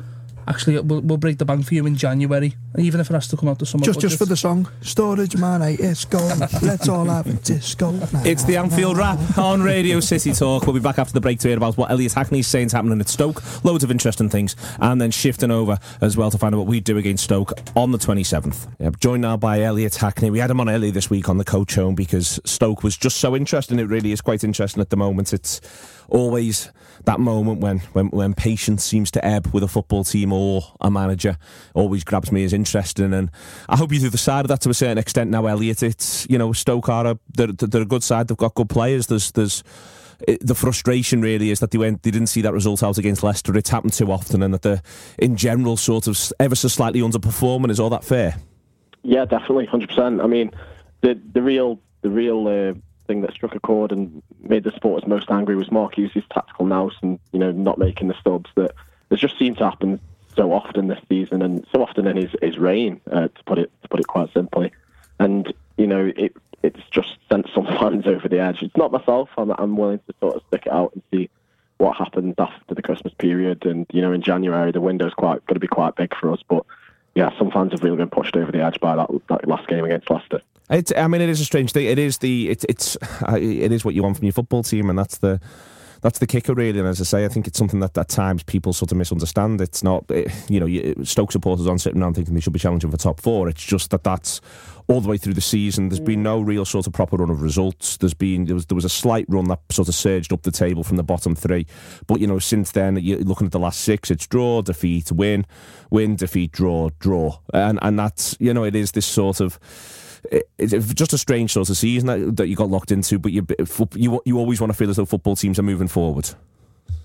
[0.48, 3.38] Actually, we'll, we'll break the bank for you in January, even if it has to
[3.38, 3.84] come out the summer.
[3.84, 8.24] just just for the song storage Mane it's gone let's all have a disco now.
[8.24, 10.66] It's the Anfield Wrap on Radio City Talk.
[10.66, 13.00] We'll be back after the break to hear about what Elliot Hackney's saying is happening
[13.00, 13.42] at Stoke.
[13.64, 14.56] Loads of interesting things.
[14.80, 17.92] And then shifting over as well to find out what we do against Stoke on
[17.92, 18.68] the 27th.
[18.80, 20.30] Yeah, joined now by Elliot Hackney.
[20.30, 23.18] We had him on early this week on the coach home because Stoke was just
[23.18, 23.80] so interesting.
[23.80, 25.34] It really is quite interesting at the moment.
[25.34, 25.62] It's
[26.10, 26.72] always
[27.06, 30.90] that moment when, when, when patience seems to ebb with a football team or a
[30.90, 31.38] manager
[31.74, 33.14] always grabs me as interesting.
[33.14, 33.30] And
[33.70, 35.84] I hope you do the side of that to a certain extent now, Elliot.
[35.84, 38.28] It's, you know, Stoke are a, they're, they're a good side.
[38.28, 39.08] They've got good players.
[39.08, 39.64] There's, there's,
[40.28, 43.24] it, the frustration really is that they went, they didn't see that result out against
[43.24, 43.56] Leicester.
[43.58, 44.82] It's happened too often, and that they're
[45.20, 47.70] in general sort of ever so slightly underperforming.
[47.70, 48.36] Is all that fair?
[49.04, 50.22] Yeah, definitely, hundred percent.
[50.22, 50.52] I mean,
[51.02, 52.74] the the real the real uh,
[53.08, 56.66] thing that struck a chord and made the supporters most angry was Mark Hughes' tactical
[56.66, 58.72] nous and you know not making the subs that
[59.12, 60.00] has just seemed to happen
[60.36, 63.72] so often this season and so often in his, his reign, uh, to put it
[63.82, 64.72] to put it quite simply.
[65.20, 68.62] And you know it it's just sent some fans over the edge.
[68.62, 69.30] It's not myself.
[69.38, 71.30] I'm I'm willing to sort of stick it out and see
[71.78, 73.66] what happens after the Christmas period.
[73.66, 76.42] And you know in January the window's quite going to be quite big for us,
[76.48, 76.66] but.
[77.18, 79.86] Yeah, some fans have really been pushed over the edge by that, that last game
[79.86, 80.42] against Leicester.
[80.70, 81.86] It's, I mean, it is a strange thing.
[81.86, 82.98] It is the it's it's
[83.30, 85.40] it is what you want from your football team, and that's the
[86.02, 86.80] that's the kicker really.
[86.80, 89.60] And as I say, I think it's something that at times people sort of misunderstand.
[89.60, 92.92] It's not it, you know Stoke supporters aren't sitting around thinking they should be challenging
[92.92, 93.50] for top four.
[93.50, 94.40] It's just that that's
[94.88, 95.90] all the way through the season.
[95.90, 96.24] There's been mm.
[96.24, 97.98] no real sort of proper run of results.
[97.98, 100.52] There's been there was there was a slight run that sort of surged up the
[100.52, 101.66] table from the bottom three,
[102.06, 104.12] but you know since then you're looking at the last six.
[104.12, 105.46] It's draw, defeat, win,
[105.90, 109.60] win, defeat, draw, draw, and and that's you know it is this sort of
[110.58, 113.46] it's just a strange sort of season that, that you got locked into, but you
[113.96, 116.30] you you always want to feel as though football teams are moving forward.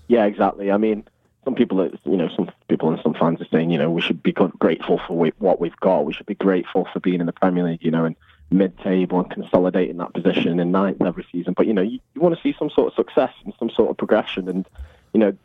[0.07, 0.71] Yeah, exactly.
[0.71, 1.05] I mean,
[1.43, 4.21] some people, you know, some people and some fans are saying, you know, we should
[4.21, 6.05] be grateful for what we've got.
[6.05, 8.15] We should be grateful for being in the Premier League, you know, and
[8.51, 11.53] mid-table and consolidating that position in ninth every season.
[11.53, 13.89] But you know, you, you want to see some sort of success and some sort
[13.89, 14.67] of progression, and
[15.13, 15.35] you know,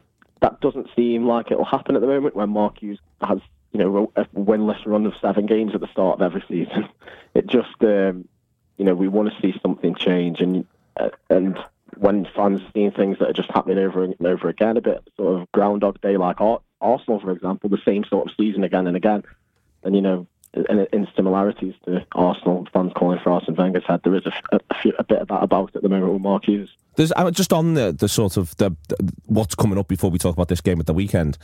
[0.41, 3.39] that doesn't seem like it will happen at the moment when Mark Hughes has,
[3.77, 6.89] you know, a winless run of seven games at the start of every season.
[7.35, 8.27] It just, um,
[8.79, 10.65] you know, we want to see something change, and
[10.99, 11.59] uh, and
[11.99, 15.43] when fans seeing things that are just happening over and over again, a bit sort
[15.43, 16.39] of Groundhog Day, like
[16.81, 19.23] Arsenal, for example, the same sort of season again and again,
[19.83, 24.15] and you know, in, in similarities to Arsenal fans calling for Arsene Wenger's head, there
[24.15, 24.61] is a, a,
[24.99, 26.71] a bit of that about at the moment with Mark Hughes.
[26.97, 30.19] There's uh, just on the, the sort of the, the, what's coming up before we
[30.19, 31.37] talk about this game at the weekend.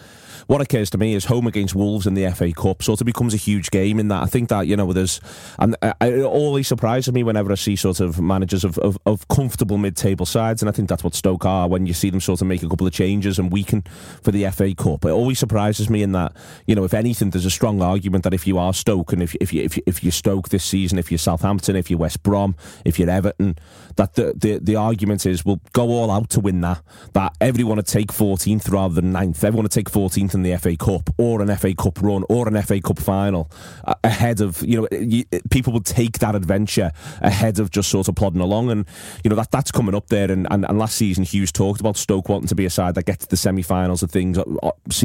[0.47, 3.35] What occurs to me is home against Wolves in the FA Cup sort of becomes
[3.35, 4.23] a huge game in that.
[4.23, 5.21] I think that you know there's
[5.59, 9.29] and uh, it always surprises me whenever I see sort of managers of, of, of
[9.29, 12.41] comfortable mid-table sides, and I think that's what Stoke are when you see them sort
[12.41, 13.83] of make a couple of changes and weaken
[14.23, 15.05] for the FA Cup.
[15.05, 16.35] It always surprises me in that
[16.67, 19.35] you know if anything, there's a strong argument that if you are Stoke and if
[19.37, 22.23] if you if, you, if you're Stoke this season, if you're Southampton, if you're West
[22.23, 23.59] Brom, if you're Everton,
[23.97, 26.83] that the the, the argument is we'll go all out to win that.
[27.13, 29.45] That everyone would take 14th rather than 9th.
[29.45, 32.61] Everyone would take 14th in the FA Cup or an FA Cup run or an
[32.63, 33.51] FA Cup final
[33.85, 38.15] uh, ahead of, you know, people would take that adventure ahead of just sort of
[38.15, 38.71] plodding along.
[38.71, 38.87] And,
[39.25, 40.31] you know, that that's coming up there.
[40.31, 43.07] And, and, and last season, Hughes talked about Stoke wanting to be a side that
[43.07, 44.43] gets to the semi finals of things uh,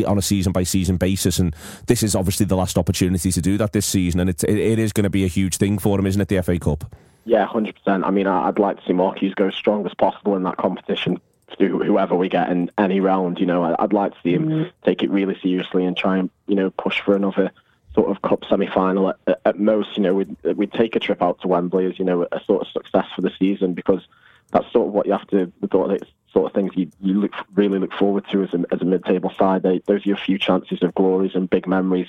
[0.05, 1.39] on a season by season basis.
[1.39, 1.55] And
[1.87, 4.19] this is obviously the last opportunity to do that this season.
[4.19, 6.27] And it, it, it is going to be a huge thing for him, isn't it,
[6.27, 6.95] the FA Cup?
[7.27, 8.05] Yeah, hundred percent.
[8.05, 10.55] I mean, I'd like to see Mark Hughes go as strong as possible in that
[10.55, 11.19] competition
[11.59, 13.39] to whoever we get in any round.
[13.39, 14.71] You know, I'd like to see him mm.
[14.85, 17.51] take it really seriously and try and you know push for another
[17.93, 19.97] sort of cup semi-final at, at most.
[19.97, 22.61] You know, we'd we'd take a trip out to Wembley as you know a sort
[22.61, 24.07] of success for the season because
[24.51, 25.99] that's sort of what you have to the
[26.31, 29.33] sort of things you, you look really look forward to as a, as a mid-table
[29.37, 29.63] side.
[29.63, 32.07] They, those are your few chances of glories and big memories.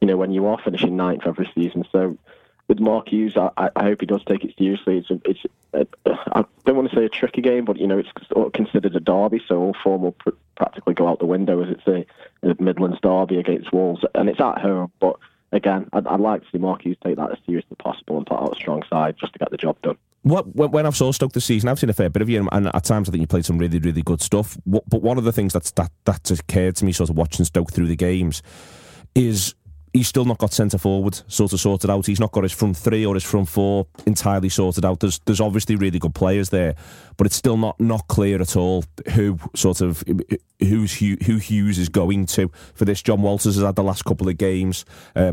[0.00, 1.84] You know, when you are finishing ninth every season.
[1.90, 2.16] So
[2.70, 4.98] with Mark Hughes, I, I hope he does take it seriously.
[4.98, 5.40] It's, a, it's
[5.74, 5.86] a,
[6.32, 8.08] I don't want to say a tricky game, but you know it's
[8.54, 11.86] considered a derby, so all form will pr- practically go out the window as it's
[11.88, 12.06] a,
[12.48, 14.92] a, Midlands derby against Wolves, and it's at home.
[15.00, 15.16] But
[15.50, 18.26] again, I'd, I'd like to see Mark Hughes take that as seriously as possible and
[18.26, 19.98] put out a strong side just to get the job done.
[20.22, 22.66] What, when I've saw Stoke this season, I've seen a fair bit of you, and
[22.68, 24.56] at times I think you played some really, really good stuff.
[24.64, 27.72] But one of the things that's that that's occurred to me, sort of watching Stoke
[27.72, 28.44] through the games,
[29.16, 29.56] is
[29.92, 32.06] he's still not got centre forward sort of sorted out.
[32.06, 35.00] He's not got his front three or his front four entirely sorted out.
[35.00, 36.74] There's there's obviously really good players there,
[37.16, 40.04] but it's still not not clear at all who sort of
[40.60, 43.02] who's who Hughes is going to for this.
[43.02, 44.84] Jon Walters has had the last couple of games.
[45.16, 45.32] Uh,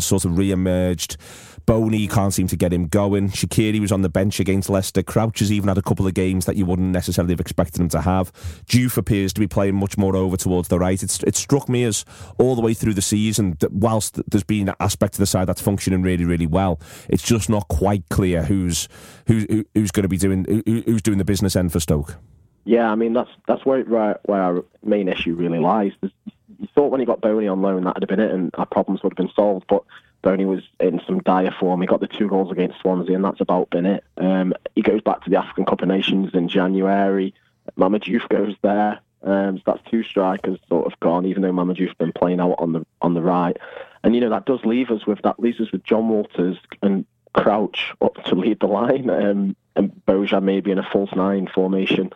[0.00, 1.16] sort of re-emerged.
[1.66, 3.30] Bony can't seem to get him going.
[3.30, 5.02] Shaqiri was on the bench against Leicester.
[5.02, 7.88] Crouch has even had a couple of games that you wouldn't necessarily have expected him
[7.90, 8.32] to have.
[8.66, 11.02] Juve appears to be playing much more over towards the right.
[11.02, 12.04] It's, it struck me as
[12.38, 15.46] all the way through the season that whilst there's been an aspect of the side
[15.46, 18.88] that's functioning really, really well, it's just not quite clear who's
[19.26, 22.16] who's who's going to be doing who's doing the business end for Stoke.
[22.64, 25.92] Yeah, I mean that's that's where where our main issue really lies.
[26.02, 28.66] you thought when he got Bony on loan that would have been it, and our
[28.66, 29.66] problems would have been solved.
[29.68, 29.84] But
[30.24, 31.82] Bony was in some dire form.
[31.82, 34.02] He got the two goals against Swansea, and that's about been it.
[34.16, 37.34] Um, he goes back to the African Cup of Nations in January.
[37.76, 39.00] Mame Diouf goes there.
[39.22, 42.56] Um, so that's two strikers sort of gone, even though Mame Diouf's been playing out
[42.58, 43.56] on the on the right.
[44.02, 47.04] And you know that does leave us with that leaves us with Jon Walters and
[47.34, 52.12] Crouch up to lead the line, um, and Bojan maybe in a false nine formation.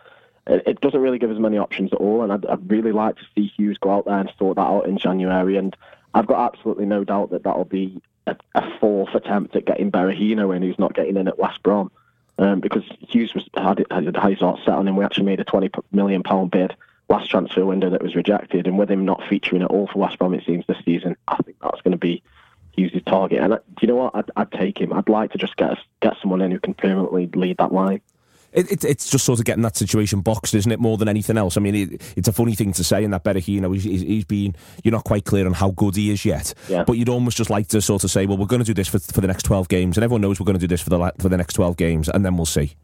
[0.47, 3.17] It, it, doesn't really give us many options at all, and I'd, I'd really like
[3.17, 5.57] to see Hughes go out there and sort that out in January.
[5.57, 5.75] And
[6.13, 10.55] I've got absolutely no doubt that that'll be a, a fourth attempt at getting Berahino
[10.55, 11.91] in, who's not getting in at West Brom.
[12.37, 14.95] Um, because Hughes was, had, had his heart set on him.
[14.95, 16.73] We actually made a £20 million bid
[17.09, 18.65] last transfer window that was rejected.
[18.65, 21.35] And with him not featuring at all for West Brom, it seems, this season, I
[21.37, 22.23] think that's going to be
[22.71, 23.39] Hughes' target.
[23.39, 24.15] And I, do you know what?
[24.15, 24.93] I'd, I'd take him.
[24.93, 27.99] I'd like to just get, get someone in who can permanently lead that line.
[28.51, 30.79] It, it, it's just sort of getting that situation boxed, isn't it?
[30.79, 31.57] More than anything else.
[31.57, 33.39] I mean, it, it's a funny thing to say in that better.
[33.39, 34.55] You know, he's, he's been.
[34.83, 36.53] You're not quite clear on how good he is yet.
[36.67, 36.83] Yeah.
[36.83, 38.87] But you'd almost just like to sort of say, well, we're going to do this
[38.87, 40.89] for, for the next 12 games, and everyone knows we're going to do this for
[40.89, 42.75] the for the next 12 games, and then we'll see.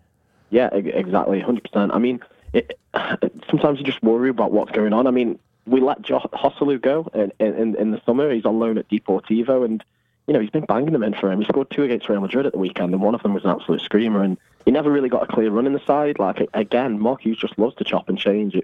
[0.49, 1.63] Yeah, exactly, 100.
[1.63, 2.19] percent I mean,
[2.53, 2.79] it,
[3.49, 5.07] sometimes you just worry about what's going on.
[5.07, 8.31] I mean, we let jo- Joselu go in, in in the summer.
[8.31, 9.83] He's on loan at Deportivo, and
[10.27, 11.39] you know he's been banging them in for him.
[11.39, 13.51] He scored two against Real Madrid at the weekend, and one of them was an
[13.51, 14.23] absolute screamer.
[14.23, 16.19] And he never really got a clear run in the side.
[16.19, 18.55] Like again, Mark Hughes just loves to chop and change,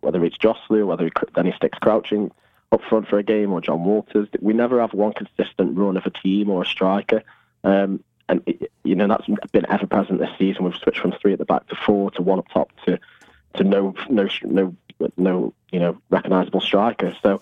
[0.00, 2.30] whether it's Joselu, whether he, then he sticks crouching
[2.72, 4.28] up front for a game, or Jon Walters.
[4.40, 7.22] We never have one consistent run of a team or a striker.
[7.62, 10.64] Um, and it, you know that's been ever present this season.
[10.64, 12.98] We've switched from three at the back to four to one up top to
[13.54, 14.74] to no no no
[15.16, 17.14] no you know recognisable striker.
[17.22, 17.40] So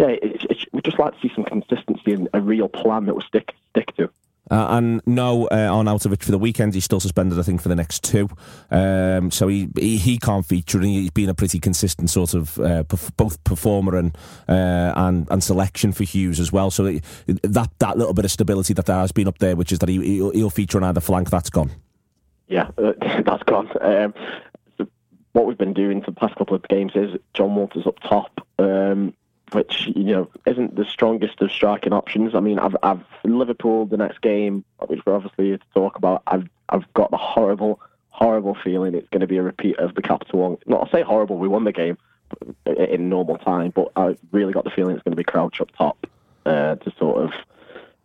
[0.00, 3.14] yeah, it, it, we just like to see some consistency and a real plan that
[3.14, 4.08] we stick stick to.
[4.50, 6.72] Uh, and no, uh, on out of it for the weekend.
[6.72, 8.28] He's still suspended, I think, for the next two.
[8.70, 12.58] Um, so he, he, he can't feature, and he's been a pretty consistent sort of
[12.58, 14.16] uh, perf- both performer and
[14.48, 16.70] uh, and and selection for Hughes as well.
[16.70, 16.84] So
[17.26, 19.90] that that little bit of stability that there has been up there, which is that
[19.90, 21.72] he he'll, he'll feature on either flank, that's gone.
[22.48, 23.68] Yeah, uh, that's gone.
[23.82, 24.14] Um,
[25.32, 28.46] what we've been doing for the past couple of games is Jon Walters up top.
[28.58, 29.14] Um,
[29.52, 32.34] which you know isn't the strongest of striking options.
[32.34, 36.22] I mean, I've, I've Liverpool the next game, which we're obviously to talk about.
[36.26, 40.02] I've I've got the horrible, horrible feeling it's going to be a repeat of the
[40.02, 40.58] Capital One.
[40.66, 41.38] Not I'll say horrible.
[41.38, 41.98] We won the game
[42.66, 45.70] in normal time, but I really got the feeling it's going to be Crouch up
[45.76, 46.06] top
[46.46, 47.32] uh, to sort of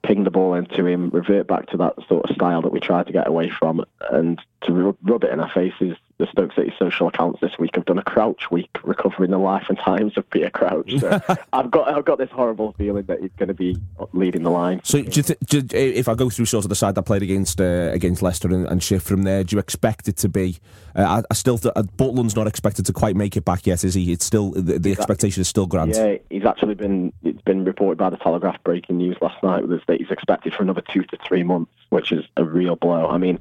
[0.04, 3.08] ping the ball into him, revert back to that sort of style that we tried
[3.08, 5.98] to get away from, and to rub it in our faces.
[6.18, 9.66] The Stoke City social accounts this week have done a Crouch week, recovering the life
[9.68, 10.90] and times of Peter Crouch.
[11.00, 11.20] So
[11.54, 13.76] I've got I've got this horrible feeling that he's going to be
[14.14, 14.80] leading the line.
[14.86, 17.04] So, do you th- do you- if I go through sort of the side that
[17.04, 20.30] played against uh, against Leicester and, and shift from there, do you expect it to
[20.30, 20.58] be?
[20.96, 23.84] Uh, I, I still th- uh, Butland's not expected to quite make it back yet,
[23.84, 24.14] is he?
[24.14, 25.96] It's still the, the expectation is still grand.
[25.96, 30.00] Yeah, he's actually been it's been reported by the Telegraph breaking news last night that
[30.00, 33.06] he's expected for another two to three months, which is a real blow.
[33.10, 33.40] I mean,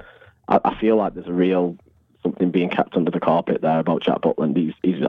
[0.48, 1.76] I, I feel like there's a real
[2.24, 4.56] something being kept under the carpet there about Jack Butland.
[4.56, 5.06] He's he's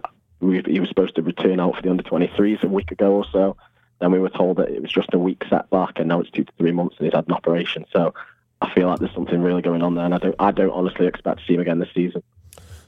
[0.65, 3.57] he was supposed to return out for the under 23s a week ago or so.
[3.99, 6.43] Then we were told that it was just a week setback, and now it's two
[6.43, 7.85] to three months, and he's had an operation.
[7.91, 8.13] So
[8.61, 11.07] I feel like there's something really going on there, and I don't I don't honestly
[11.07, 12.21] expect to see him again this season.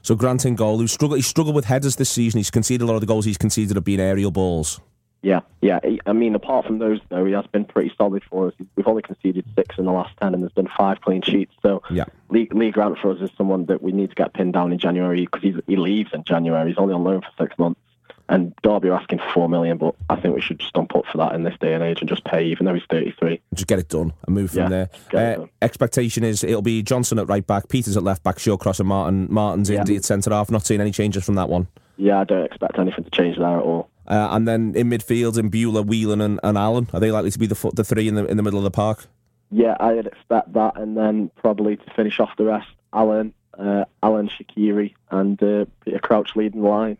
[0.02, 2.38] So Grant in goal, who struggled, he struggled with headers this season.
[2.38, 4.80] He's conceded a lot of the goals he's conceded have been aerial balls.
[5.20, 5.80] Yeah, yeah.
[6.06, 8.54] I mean, apart from those, though, he has been pretty solid for us.
[8.76, 11.52] We've only conceded six in the last ten, and there's been five clean sheets.
[11.62, 12.04] So, Yeah.
[12.30, 14.78] Lee, Lee Grant for us is someone that we need to get pinned down in
[14.78, 16.68] January because he leaves in January.
[16.68, 17.80] He's only on loan for six months,
[18.28, 19.76] and Derby are asking for four million.
[19.76, 22.08] But I think we should stump up for that in this day and age and
[22.08, 23.40] just pay, even though he's 33.
[23.54, 25.38] Just get it done and move from Yeah, there.
[25.40, 28.88] Uh, expectation is it'll be Johnson at right back, Pieters at left back, Shawcross and
[28.88, 29.26] Martin.
[29.30, 29.82] Martin's Yeah.
[29.84, 30.48] in at centre half.
[30.48, 31.66] Not seeing any changes from that one.
[31.96, 33.88] Yeah, I don't expect anything to change there at all.
[34.08, 37.46] Uh, and then in midfield, Imbula, Whelan, and, and Allen, are they likely to be
[37.46, 39.06] the the three in the in the middle of the park?
[39.50, 44.28] Yeah, I'd expect that, and then probably to finish off the rest, Alan, uh, Alan
[44.28, 46.96] Shaqiri, and uh, Peter Crouch leading the line.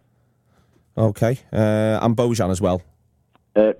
[0.96, 2.82] Okay, uh, and Bojan as well.
[3.56, 3.72] Uh,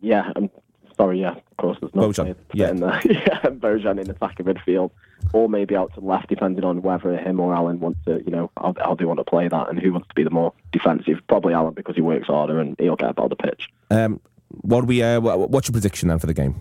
[0.00, 0.50] yeah, I'm
[0.96, 1.20] sorry.
[1.20, 2.70] Yeah, of course, there's no Bojan, player to put yeah.
[2.70, 3.00] in there.
[3.04, 4.90] yeah, Bojan in attacking midfield,
[5.32, 8.30] or maybe out to the left, depending on whether him or Alan want to, you
[8.30, 10.52] know, how, how they want to play that, and who wants to be the more
[10.72, 11.20] defensive.
[11.28, 13.68] Probably Alan because he works harder and he'll get about the pitch.
[13.90, 15.02] Um, what we?
[15.02, 16.54] Uh, what's your prediction then for the game?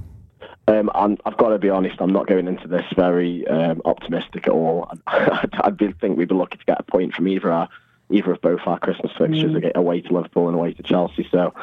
[0.67, 1.96] Um, I'm, I've got to be honest.
[2.00, 4.89] I'm not going into this very um, optimistic at all.
[5.08, 7.67] I'd, I'd be, think we'd be lucky to get a point from either our,
[8.10, 11.28] either of both our Christmas fixtures, ag- away to Liverpool and away to Chelsea.
[11.32, 11.54] So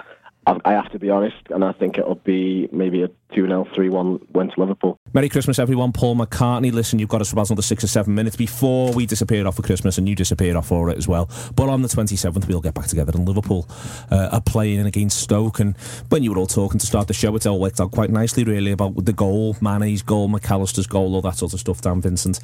[0.47, 3.89] I, have to be honest, and I think it'll be maybe a two 0 three
[3.89, 4.99] one went to Liverpool.
[5.13, 5.93] Merry Christmas, everyone.
[5.93, 6.73] Paul McCartney.
[6.73, 9.63] Listen, you've got us for another six or seven minutes before we disappear off for
[9.63, 11.29] Christmas, and you disappear off for it as well.
[11.57, 13.67] But on the 27th, we'll get back together, and Liverpool
[14.11, 15.61] uh, are playing against Stoke.
[15.61, 15.77] And
[16.09, 18.45] when you were all talking to start the show, it all worked out quite nicely,
[18.45, 22.41] really, about the goal, Mane's goal, McAllister's goal, all that sort of stuff, Dan Vincent.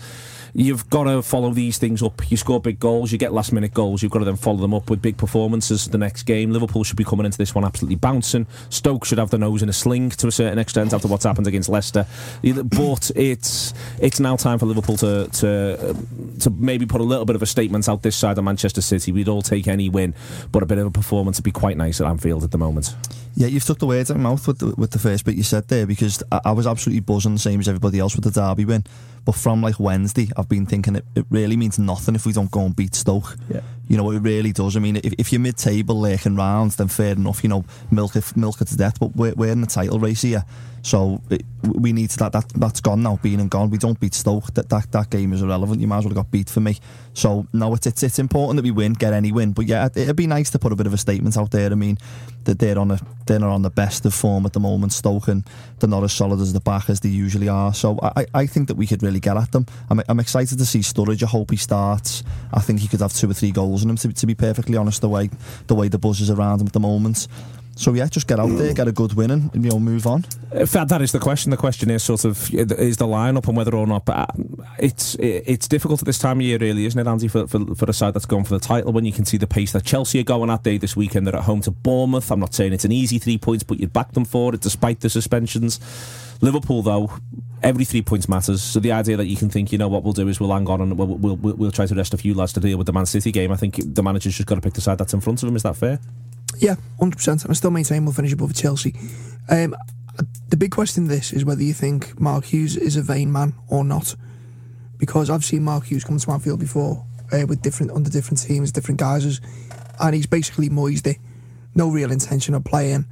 [0.54, 2.30] You've got to follow these things up.
[2.30, 4.72] You score big goals, you get last minute goals, you've got to then follow them
[4.72, 6.52] up with big performances the next game.
[6.52, 8.46] Liverpool should be coming into this one absolutely bouncing.
[8.70, 11.46] Stoke should have the nose in a sling to a certain extent after what's happened
[11.46, 12.06] against Leicester.
[12.42, 15.96] But it's it's now time for Liverpool to to
[16.40, 19.12] to maybe put a little bit of a statement out this side of Manchester City.
[19.12, 20.14] We'd all take any win,
[20.52, 22.94] but a bit of a performance would be quite nice at Anfield at the moment.
[23.38, 25.34] Yeah, you've took the words out of my mouth with the, with the first bit
[25.34, 28.24] you said there because I, I was absolutely buzzing, the same as everybody else with
[28.24, 28.84] the derby win.
[29.26, 32.50] But from like Wednesday, I've been thinking it, it really means nothing if we don't
[32.50, 33.36] go and beat Stoke.
[33.52, 33.60] Yeah.
[33.88, 34.76] You know, it really does.
[34.76, 38.16] I mean, if, if you're mid table lurking round, then fair enough, you know, milk
[38.16, 38.98] it, milk it to death.
[38.98, 40.44] But we're, we're in the title race here.
[40.86, 43.70] So it, we need to, that, that, that's gone now, being and gone.
[43.70, 44.54] We don't beat Stoke.
[44.54, 45.80] That, that, that game is irrelevant.
[45.80, 46.78] You might as well have got beat for me.
[47.12, 49.50] So, no, it's, it's, it's important that we win, get any win.
[49.52, 51.72] But yeah, it, it'd be nice to put a bit of a statement out there.
[51.72, 51.98] I mean,
[52.44, 55.26] that they're on a they're not on the best of form at the moment, Stoke,
[55.26, 55.42] and
[55.80, 57.74] they're not as solid as the back as they usually are.
[57.74, 59.66] So I, I- I think that we could really get at them.
[59.90, 61.24] I'm, I'm excited to see Sturridge.
[61.24, 62.22] I hope he starts.
[62.54, 63.96] I think he could have two or three goals in him.
[63.96, 65.30] To, to be perfectly honest, the way
[65.66, 67.26] the way the buzz is around him at the moment.
[67.78, 70.22] So yeah, just get out there, get a good win, and you know move on.
[70.22, 71.50] Fact, that is the question.
[71.50, 74.08] The question is sort of is the lineup and whether or not.
[74.08, 74.26] Uh,
[74.78, 77.84] it's it's difficult at this time of year, really, isn't it, Andy, for, for for
[77.84, 80.18] a side that's going for the title when you can see the pace that Chelsea
[80.20, 81.26] are going at day this weekend.
[81.26, 82.32] They're at home to Bournemouth.
[82.32, 85.00] I'm not saying it's an easy three points, but you'd back them for it despite
[85.00, 85.78] the suspensions.
[86.40, 87.12] Liverpool, though,
[87.62, 88.62] every three points matters.
[88.62, 90.68] So the idea that you can think, you know, what we'll do is we'll hang
[90.68, 92.86] on and we'll, we'll, we'll, we'll try to rest a few lads to deal with
[92.86, 93.52] the Man City game.
[93.52, 95.56] I think the manager's just got to pick the side that's in front of him.
[95.56, 95.98] Is that fair?
[96.58, 97.42] Yeah, hundred percent.
[97.42, 98.94] And I still maintain we'll finish above Chelsea.
[99.48, 99.74] Um,
[100.48, 103.84] the big question this is whether you think Mark Hughes is a vain man or
[103.84, 104.14] not,
[104.98, 108.72] because I've seen Mark Hughes come to Anfield before uh, with different under different teams,
[108.72, 109.40] different guises,
[110.00, 111.18] and he's basically moised it.
[111.74, 113.04] No real intention of playing.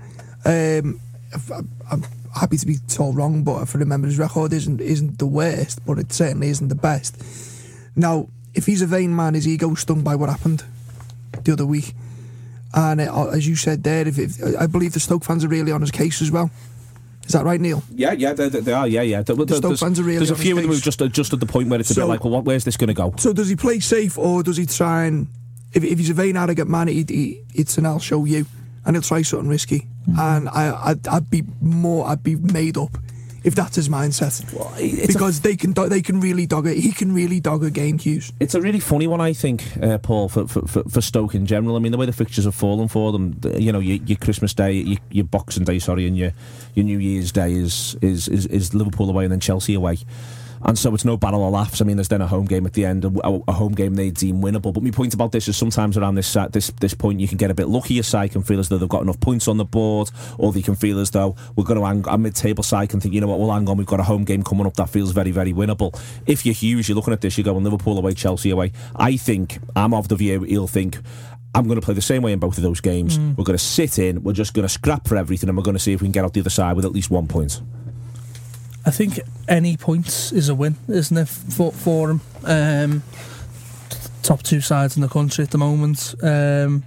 [0.44, 1.00] Um,
[1.90, 2.04] I'm
[2.35, 5.85] happy to be told wrong, but if I remember, his record isn't isn't the worst,
[5.85, 7.23] but it certainly isn't the best.
[7.96, 10.64] Now, if he's a vain man, his ego stung by what happened
[11.42, 11.94] the other week.
[12.77, 15.70] And uh, as you said there, if, if I believe the Stoke fans are really
[15.72, 16.50] on his case as well.
[17.27, 17.83] Is that right, Neil?
[17.94, 18.87] Yeah, yeah, they, they are.
[18.87, 19.22] Yeah, yeah.
[19.22, 20.83] There- there- Stoke fans are really there's a few of them who case.
[20.85, 22.64] just uh, just at the point where it's a So- bit like, well, what, where's
[22.64, 23.14] this going to go?
[23.16, 25.29] So does he play safe or does he try and
[25.72, 28.46] if, if he's a vain, arrogant man, he, he, it's an I'll show you,
[28.85, 29.87] and he'll try something risky.
[30.18, 32.98] And I, I'd, I'd be more, I'd be made up
[33.45, 34.42] if that's his mindset
[34.79, 36.77] it's a- because they can do, they can really dog it.
[36.79, 38.33] He can really dog a game, Hughes.
[38.40, 41.47] It's a really funny one, I think, uh, Paul, for, for, for, for Stoke in
[41.47, 41.77] general.
[41.77, 44.55] I mean, the way the fixtures have fallen for them, you know, your, your Christmas
[44.55, 46.33] Day, your, your Boxing Day, sorry, and your,
[46.75, 49.99] your New Year's Day is, is, is, is Liverpool away and then Chelsea away.
[50.67, 51.83] And so it's no battle of laughs.
[51.83, 54.10] I mean, there's then a home game at the end, a, a home game they
[54.10, 54.73] deem winnable.
[54.73, 57.37] But my point about this is sometimes around this uh, this this point, you can
[57.37, 57.94] get a bit lucky.
[57.94, 60.62] Your side can feel as though they've got enough points on the board, or they
[60.62, 63.27] can feel as though we're going to hang a mid-table side can think, you know
[63.27, 63.77] what, we'll hang on.
[63.77, 65.98] We've got a home game coming up that feels very, very winnable.
[66.27, 68.73] If you're Hughes, you're looking at this, you're going Liverpool away, Chelsea away.
[68.96, 70.98] I think I'm of the view he'll think.
[71.54, 73.19] I'm going to play the same way in both of those games.
[73.19, 75.77] We're going to sit in, we're just going to scrap for everything, and we're going
[75.77, 77.60] to see if we can get out the other side with at least one point.
[78.87, 82.20] I think any points is a win, isn't it, for, for him?
[82.44, 83.02] Um,
[84.22, 86.14] top two sides in the country at the moment.
[86.22, 86.85] Um,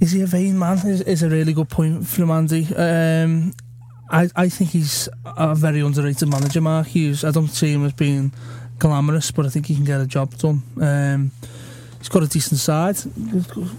[0.00, 0.78] is he a vain man?
[0.78, 2.66] Is, is a really good point from Andy.
[2.74, 3.52] Um,
[4.10, 7.24] I, I think he's a very underrated manager, Mark Hughes.
[7.24, 8.32] I don't see him as being
[8.78, 10.62] glamorous, but I think he can get a job done.
[10.80, 11.30] Um,
[11.98, 12.96] he's got a decent side,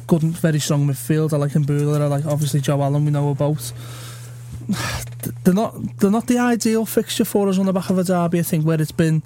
[0.07, 1.33] good, very strong midfield.
[1.33, 2.01] I like Imbula.
[2.01, 3.05] I like obviously Joe Allen.
[3.05, 3.73] We know about
[5.43, 8.39] they're not they're not the ideal fixture for us on the back of a derby.
[8.39, 9.23] I think where it's been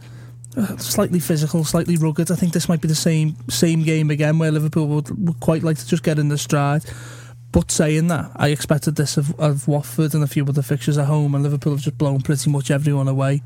[0.56, 2.32] uh, slightly physical, slightly rugged.
[2.32, 5.64] I think this might be the same same game again where Liverpool would, would quite
[5.64, 6.84] like to just get in the stride.
[7.52, 11.06] But saying that, I expected this of, of Watford and a few other fixtures at
[11.06, 13.44] home, and Liverpool have just blown pretty much everyone away,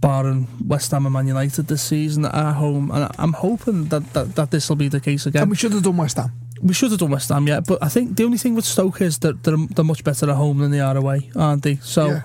[0.00, 2.92] barring West Ham and Man United this season at home.
[2.92, 5.72] And I'm hoping that, that, that this will be the case again And we should
[5.72, 6.30] have done West Ham.
[6.62, 9.00] We should have done West Ham, yet, But I think the only thing with Stoke
[9.00, 11.76] is that they're, they're much better at home than they are away, aren't they?
[11.76, 12.22] So, Yeah,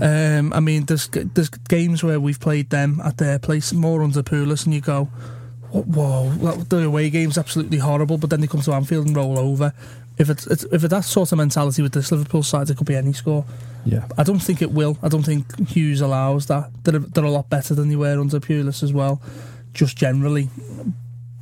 [0.00, 0.38] yeah.
[0.38, 4.22] Um, I mean, there's there's games where we've played them at their place more under
[4.22, 5.04] Pulis, and you go,
[5.70, 8.16] whoa, whoa, that- the away game's absolutely horrible.
[8.16, 9.72] But then they come to Anfield and roll over.
[10.16, 12.86] If it's, it's if it's that sort of mentality with this Liverpool side, it could
[12.86, 13.44] be any score.
[13.84, 14.06] Yeah.
[14.16, 14.96] I don't think it will.
[15.02, 16.70] I don't think Hughes allows that.
[16.84, 19.20] They're, they're a lot better than they were under Pulis as well,
[19.74, 20.48] just generally.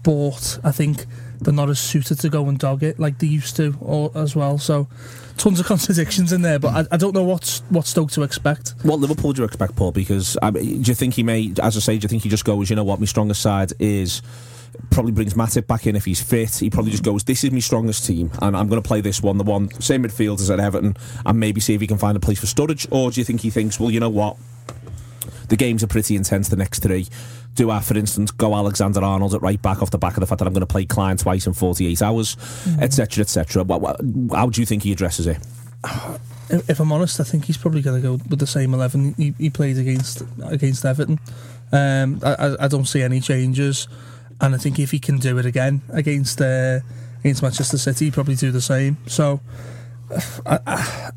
[0.03, 1.05] But I think
[1.45, 4.37] they're not as suited to go and dog it like they used to or, as
[4.37, 4.59] well.
[4.59, 4.89] So
[5.37, 8.75] tons of contradictions in there, but I, I don't know what's what Stoke to expect.
[8.83, 9.93] What Liverpool do you expect, Paul?
[9.93, 12.29] Because I mean, do you think he may, as I say, do you think he
[12.29, 14.23] just goes, you know what, my strongest side is.
[14.91, 16.55] Probably brings Matip back in if he's fit.
[16.55, 19.23] He probably just goes, "This is my strongest team, and I'm going to play this
[19.23, 22.17] one, the one same midfield as at Everton, and maybe see if he can find
[22.17, 24.39] a place for Sturridge." Or do you think he thinks, "Well, you know what,
[25.49, 27.07] the games are pretty intense the next three.
[27.55, 30.27] Do I, for instance, go Alexander Arnold at right back off the back of the
[30.27, 32.37] fact that I'm going to play Klein twice in 48 hours,
[32.81, 33.63] etc., etc.
[33.65, 34.01] What, what,
[34.33, 35.39] how do you think he addresses it?
[36.51, 39.33] If, I'm honest, I think he's probably going to go with the same eleven he,
[39.39, 41.19] he played against against Everton.
[41.73, 43.89] Um, I, I, don't see any changes,
[44.39, 46.81] and I think if he can do it again against uh,
[47.21, 48.99] against Manchester City, he'd probably do the same.
[49.07, 49.41] So,
[50.45, 51.11] I, I,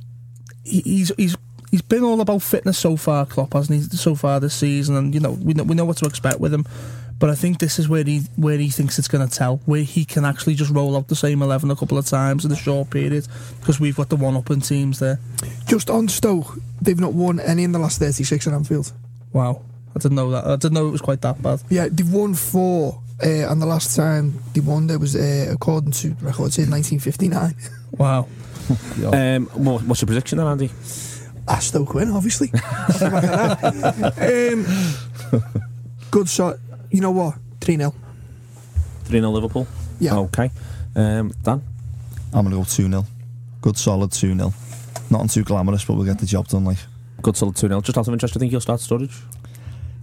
[0.64, 1.36] he's he's
[1.76, 3.98] he's been all about fitness so far, Klopp, hasn't he?
[3.98, 6.54] So far this season, and you know we know, we know what to expect with
[6.54, 6.66] him.
[7.20, 9.84] But I think this is where he where he thinks it's going to tell, where
[9.84, 12.56] he can actually just roll out the same eleven a couple of times in a
[12.56, 13.28] short period,
[13.60, 15.20] because we've got the one up in teams there.
[15.68, 18.94] Just on Stoke, they've not won any in the last 36 at Anfield.
[19.34, 19.62] Wow,
[19.94, 20.46] I didn't know that.
[20.46, 21.62] I didn't know it was quite that bad.
[21.70, 25.92] Yeah, they've won four, uh, and the last time they won there was, uh, according
[25.92, 27.54] to records, in 1959.
[27.98, 28.30] Wow.
[29.04, 30.72] Um, what's your prediction then, Andy?
[31.48, 32.52] Ah, Stoke win, obviously.
[33.02, 34.66] um,
[36.12, 36.58] good shot.
[36.90, 37.36] You know what?
[37.62, 37.94] 3 0.
[39.06, 39.68] 3 0 Liverpool?
[40.00, 40.18] Yeah.
[40.18, 40.50] Okay.
[40.96, 41.62] Um, Dan?
[42.34, 43.06] I'm going to go 2 0.
[43.62, 44.54] Good solid 2 0.
[45.12, 46.66] Nothing too glamorous, but we'll get the job done.
[46.66, 46.78] Like,
[47.22, 47.82] Good solid 2 0.
[47.82, 49.22] Just out of interest, I think he'll start Sturridge.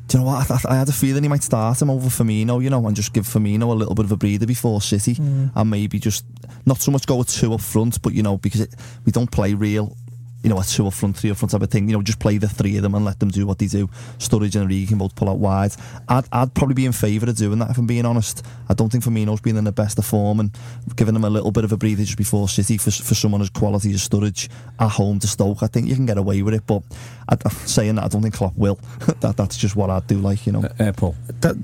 [0.06, 0.48] do you know what?
[0.50, 2.94] I, I, I had a feeling he might start him over Firmino, you know, and
[2.94, 6.24] just give Firmino a little bit of a breather before City, and maybe just
[6.66, 8.74] not so much go with two up front, but you know, because it,
[9.04, 9.96] we don't play real.
[10.42, 11.88] You know, a two or front, three up front type of thing.
[11.88, 13.88] You know, just play the three of them and let them do what they do.
[14.18, 15.72] Sturridge and Origi can both pull out wide.
[16.08, 18.44] I'd, I'd probably be in favour of doing that if I'm being honest.
[18.68, 20.56] I don't think Firmino's been in the best of form and
[20.96, 23.50] giving him a little bit of a breather just before City for, for someone as
[23.50, 25.62] quality as Sturridge at home to Stoke.
[25.62, 26.82] I think you can get away with it, but
[27.28, 28.78] I, saying that, I don't think Klopp will.
[29.20, 30.64] that That's just what I'd do, like, you know.
[30.78, 31.14] Uh, Paul?
[31.40, 31.56] That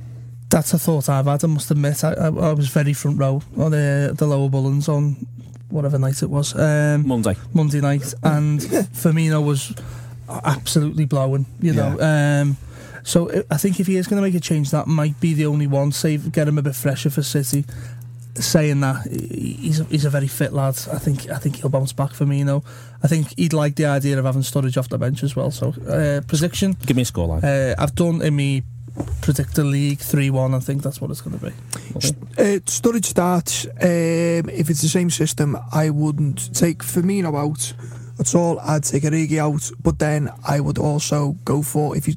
[0.50, 1.44] that's a thought I've had.
[1.44, 4.88] I must admit, I, I, I was very front row on the the lower Bullens
[4.88, 5.26] on
[5.70, 6.54] whatever night it was.
[6.54, 7.36] Um, Monday.
[7.52, 9.74] Monday night, and Firmino was
[10.28, 11.46] absolutely blowing.
[11.60, 12.56] You know, um,
[13.02, 15.34] so I I think if he is going to make a change, that might be
[15.34, 15.92] the only one.
[15.92, 17.64] Save, get him a bit fresher for City.
[18.34, 20.74] saying that he's a, he's a very fit lad.
[20.92, 22.38] I think I think he'll bounce back for me.
[22.38, 22.62] You know,
[23.02, 25.50] I think he'd like the idea of having Sturridge off the bench as well.
[25.50, 27.42] So uh, prediction, Give me a scoreline.
[27.42, 28.62] uh, I've done in me
[29.20, 30.54] predictor league three one.
[30.54, 31.52] I think that's what it's going to be.
[32.38, 33.66] Uh, Sturridge starts.
[33.66, 37.72] Um, if it's the same system, I wouldn't take Firmino out
[38.18, 38.58] at all.
[38.60, 42.14] I'd take Origi out, but then I would also go for if you.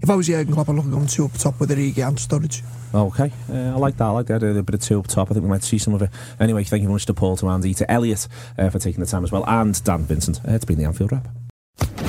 [0.00, 2.16] If I was Jurgen Klopp, I'd look at going two up top with Origi and
[2.16, 2.62] Sturridge.
[2.94, 4.04] Okay, uh, I like that.
[4.04, 4.42] I like that.
[4.42, 5.30] A bit of two up top.
[5.30, 6.10] I think we might see some of it.
[6.38, 9.06] Anyway, thank you very much to Paul, to Andy, to Elliot uh, for taking the
[9.06, 10.40] time as well, and Dan Vincent.
[10.46, 11.28] Uh, it's been the Anfield Wrap.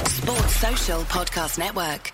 [0.07, 2.13] Sports Social Podcast Network.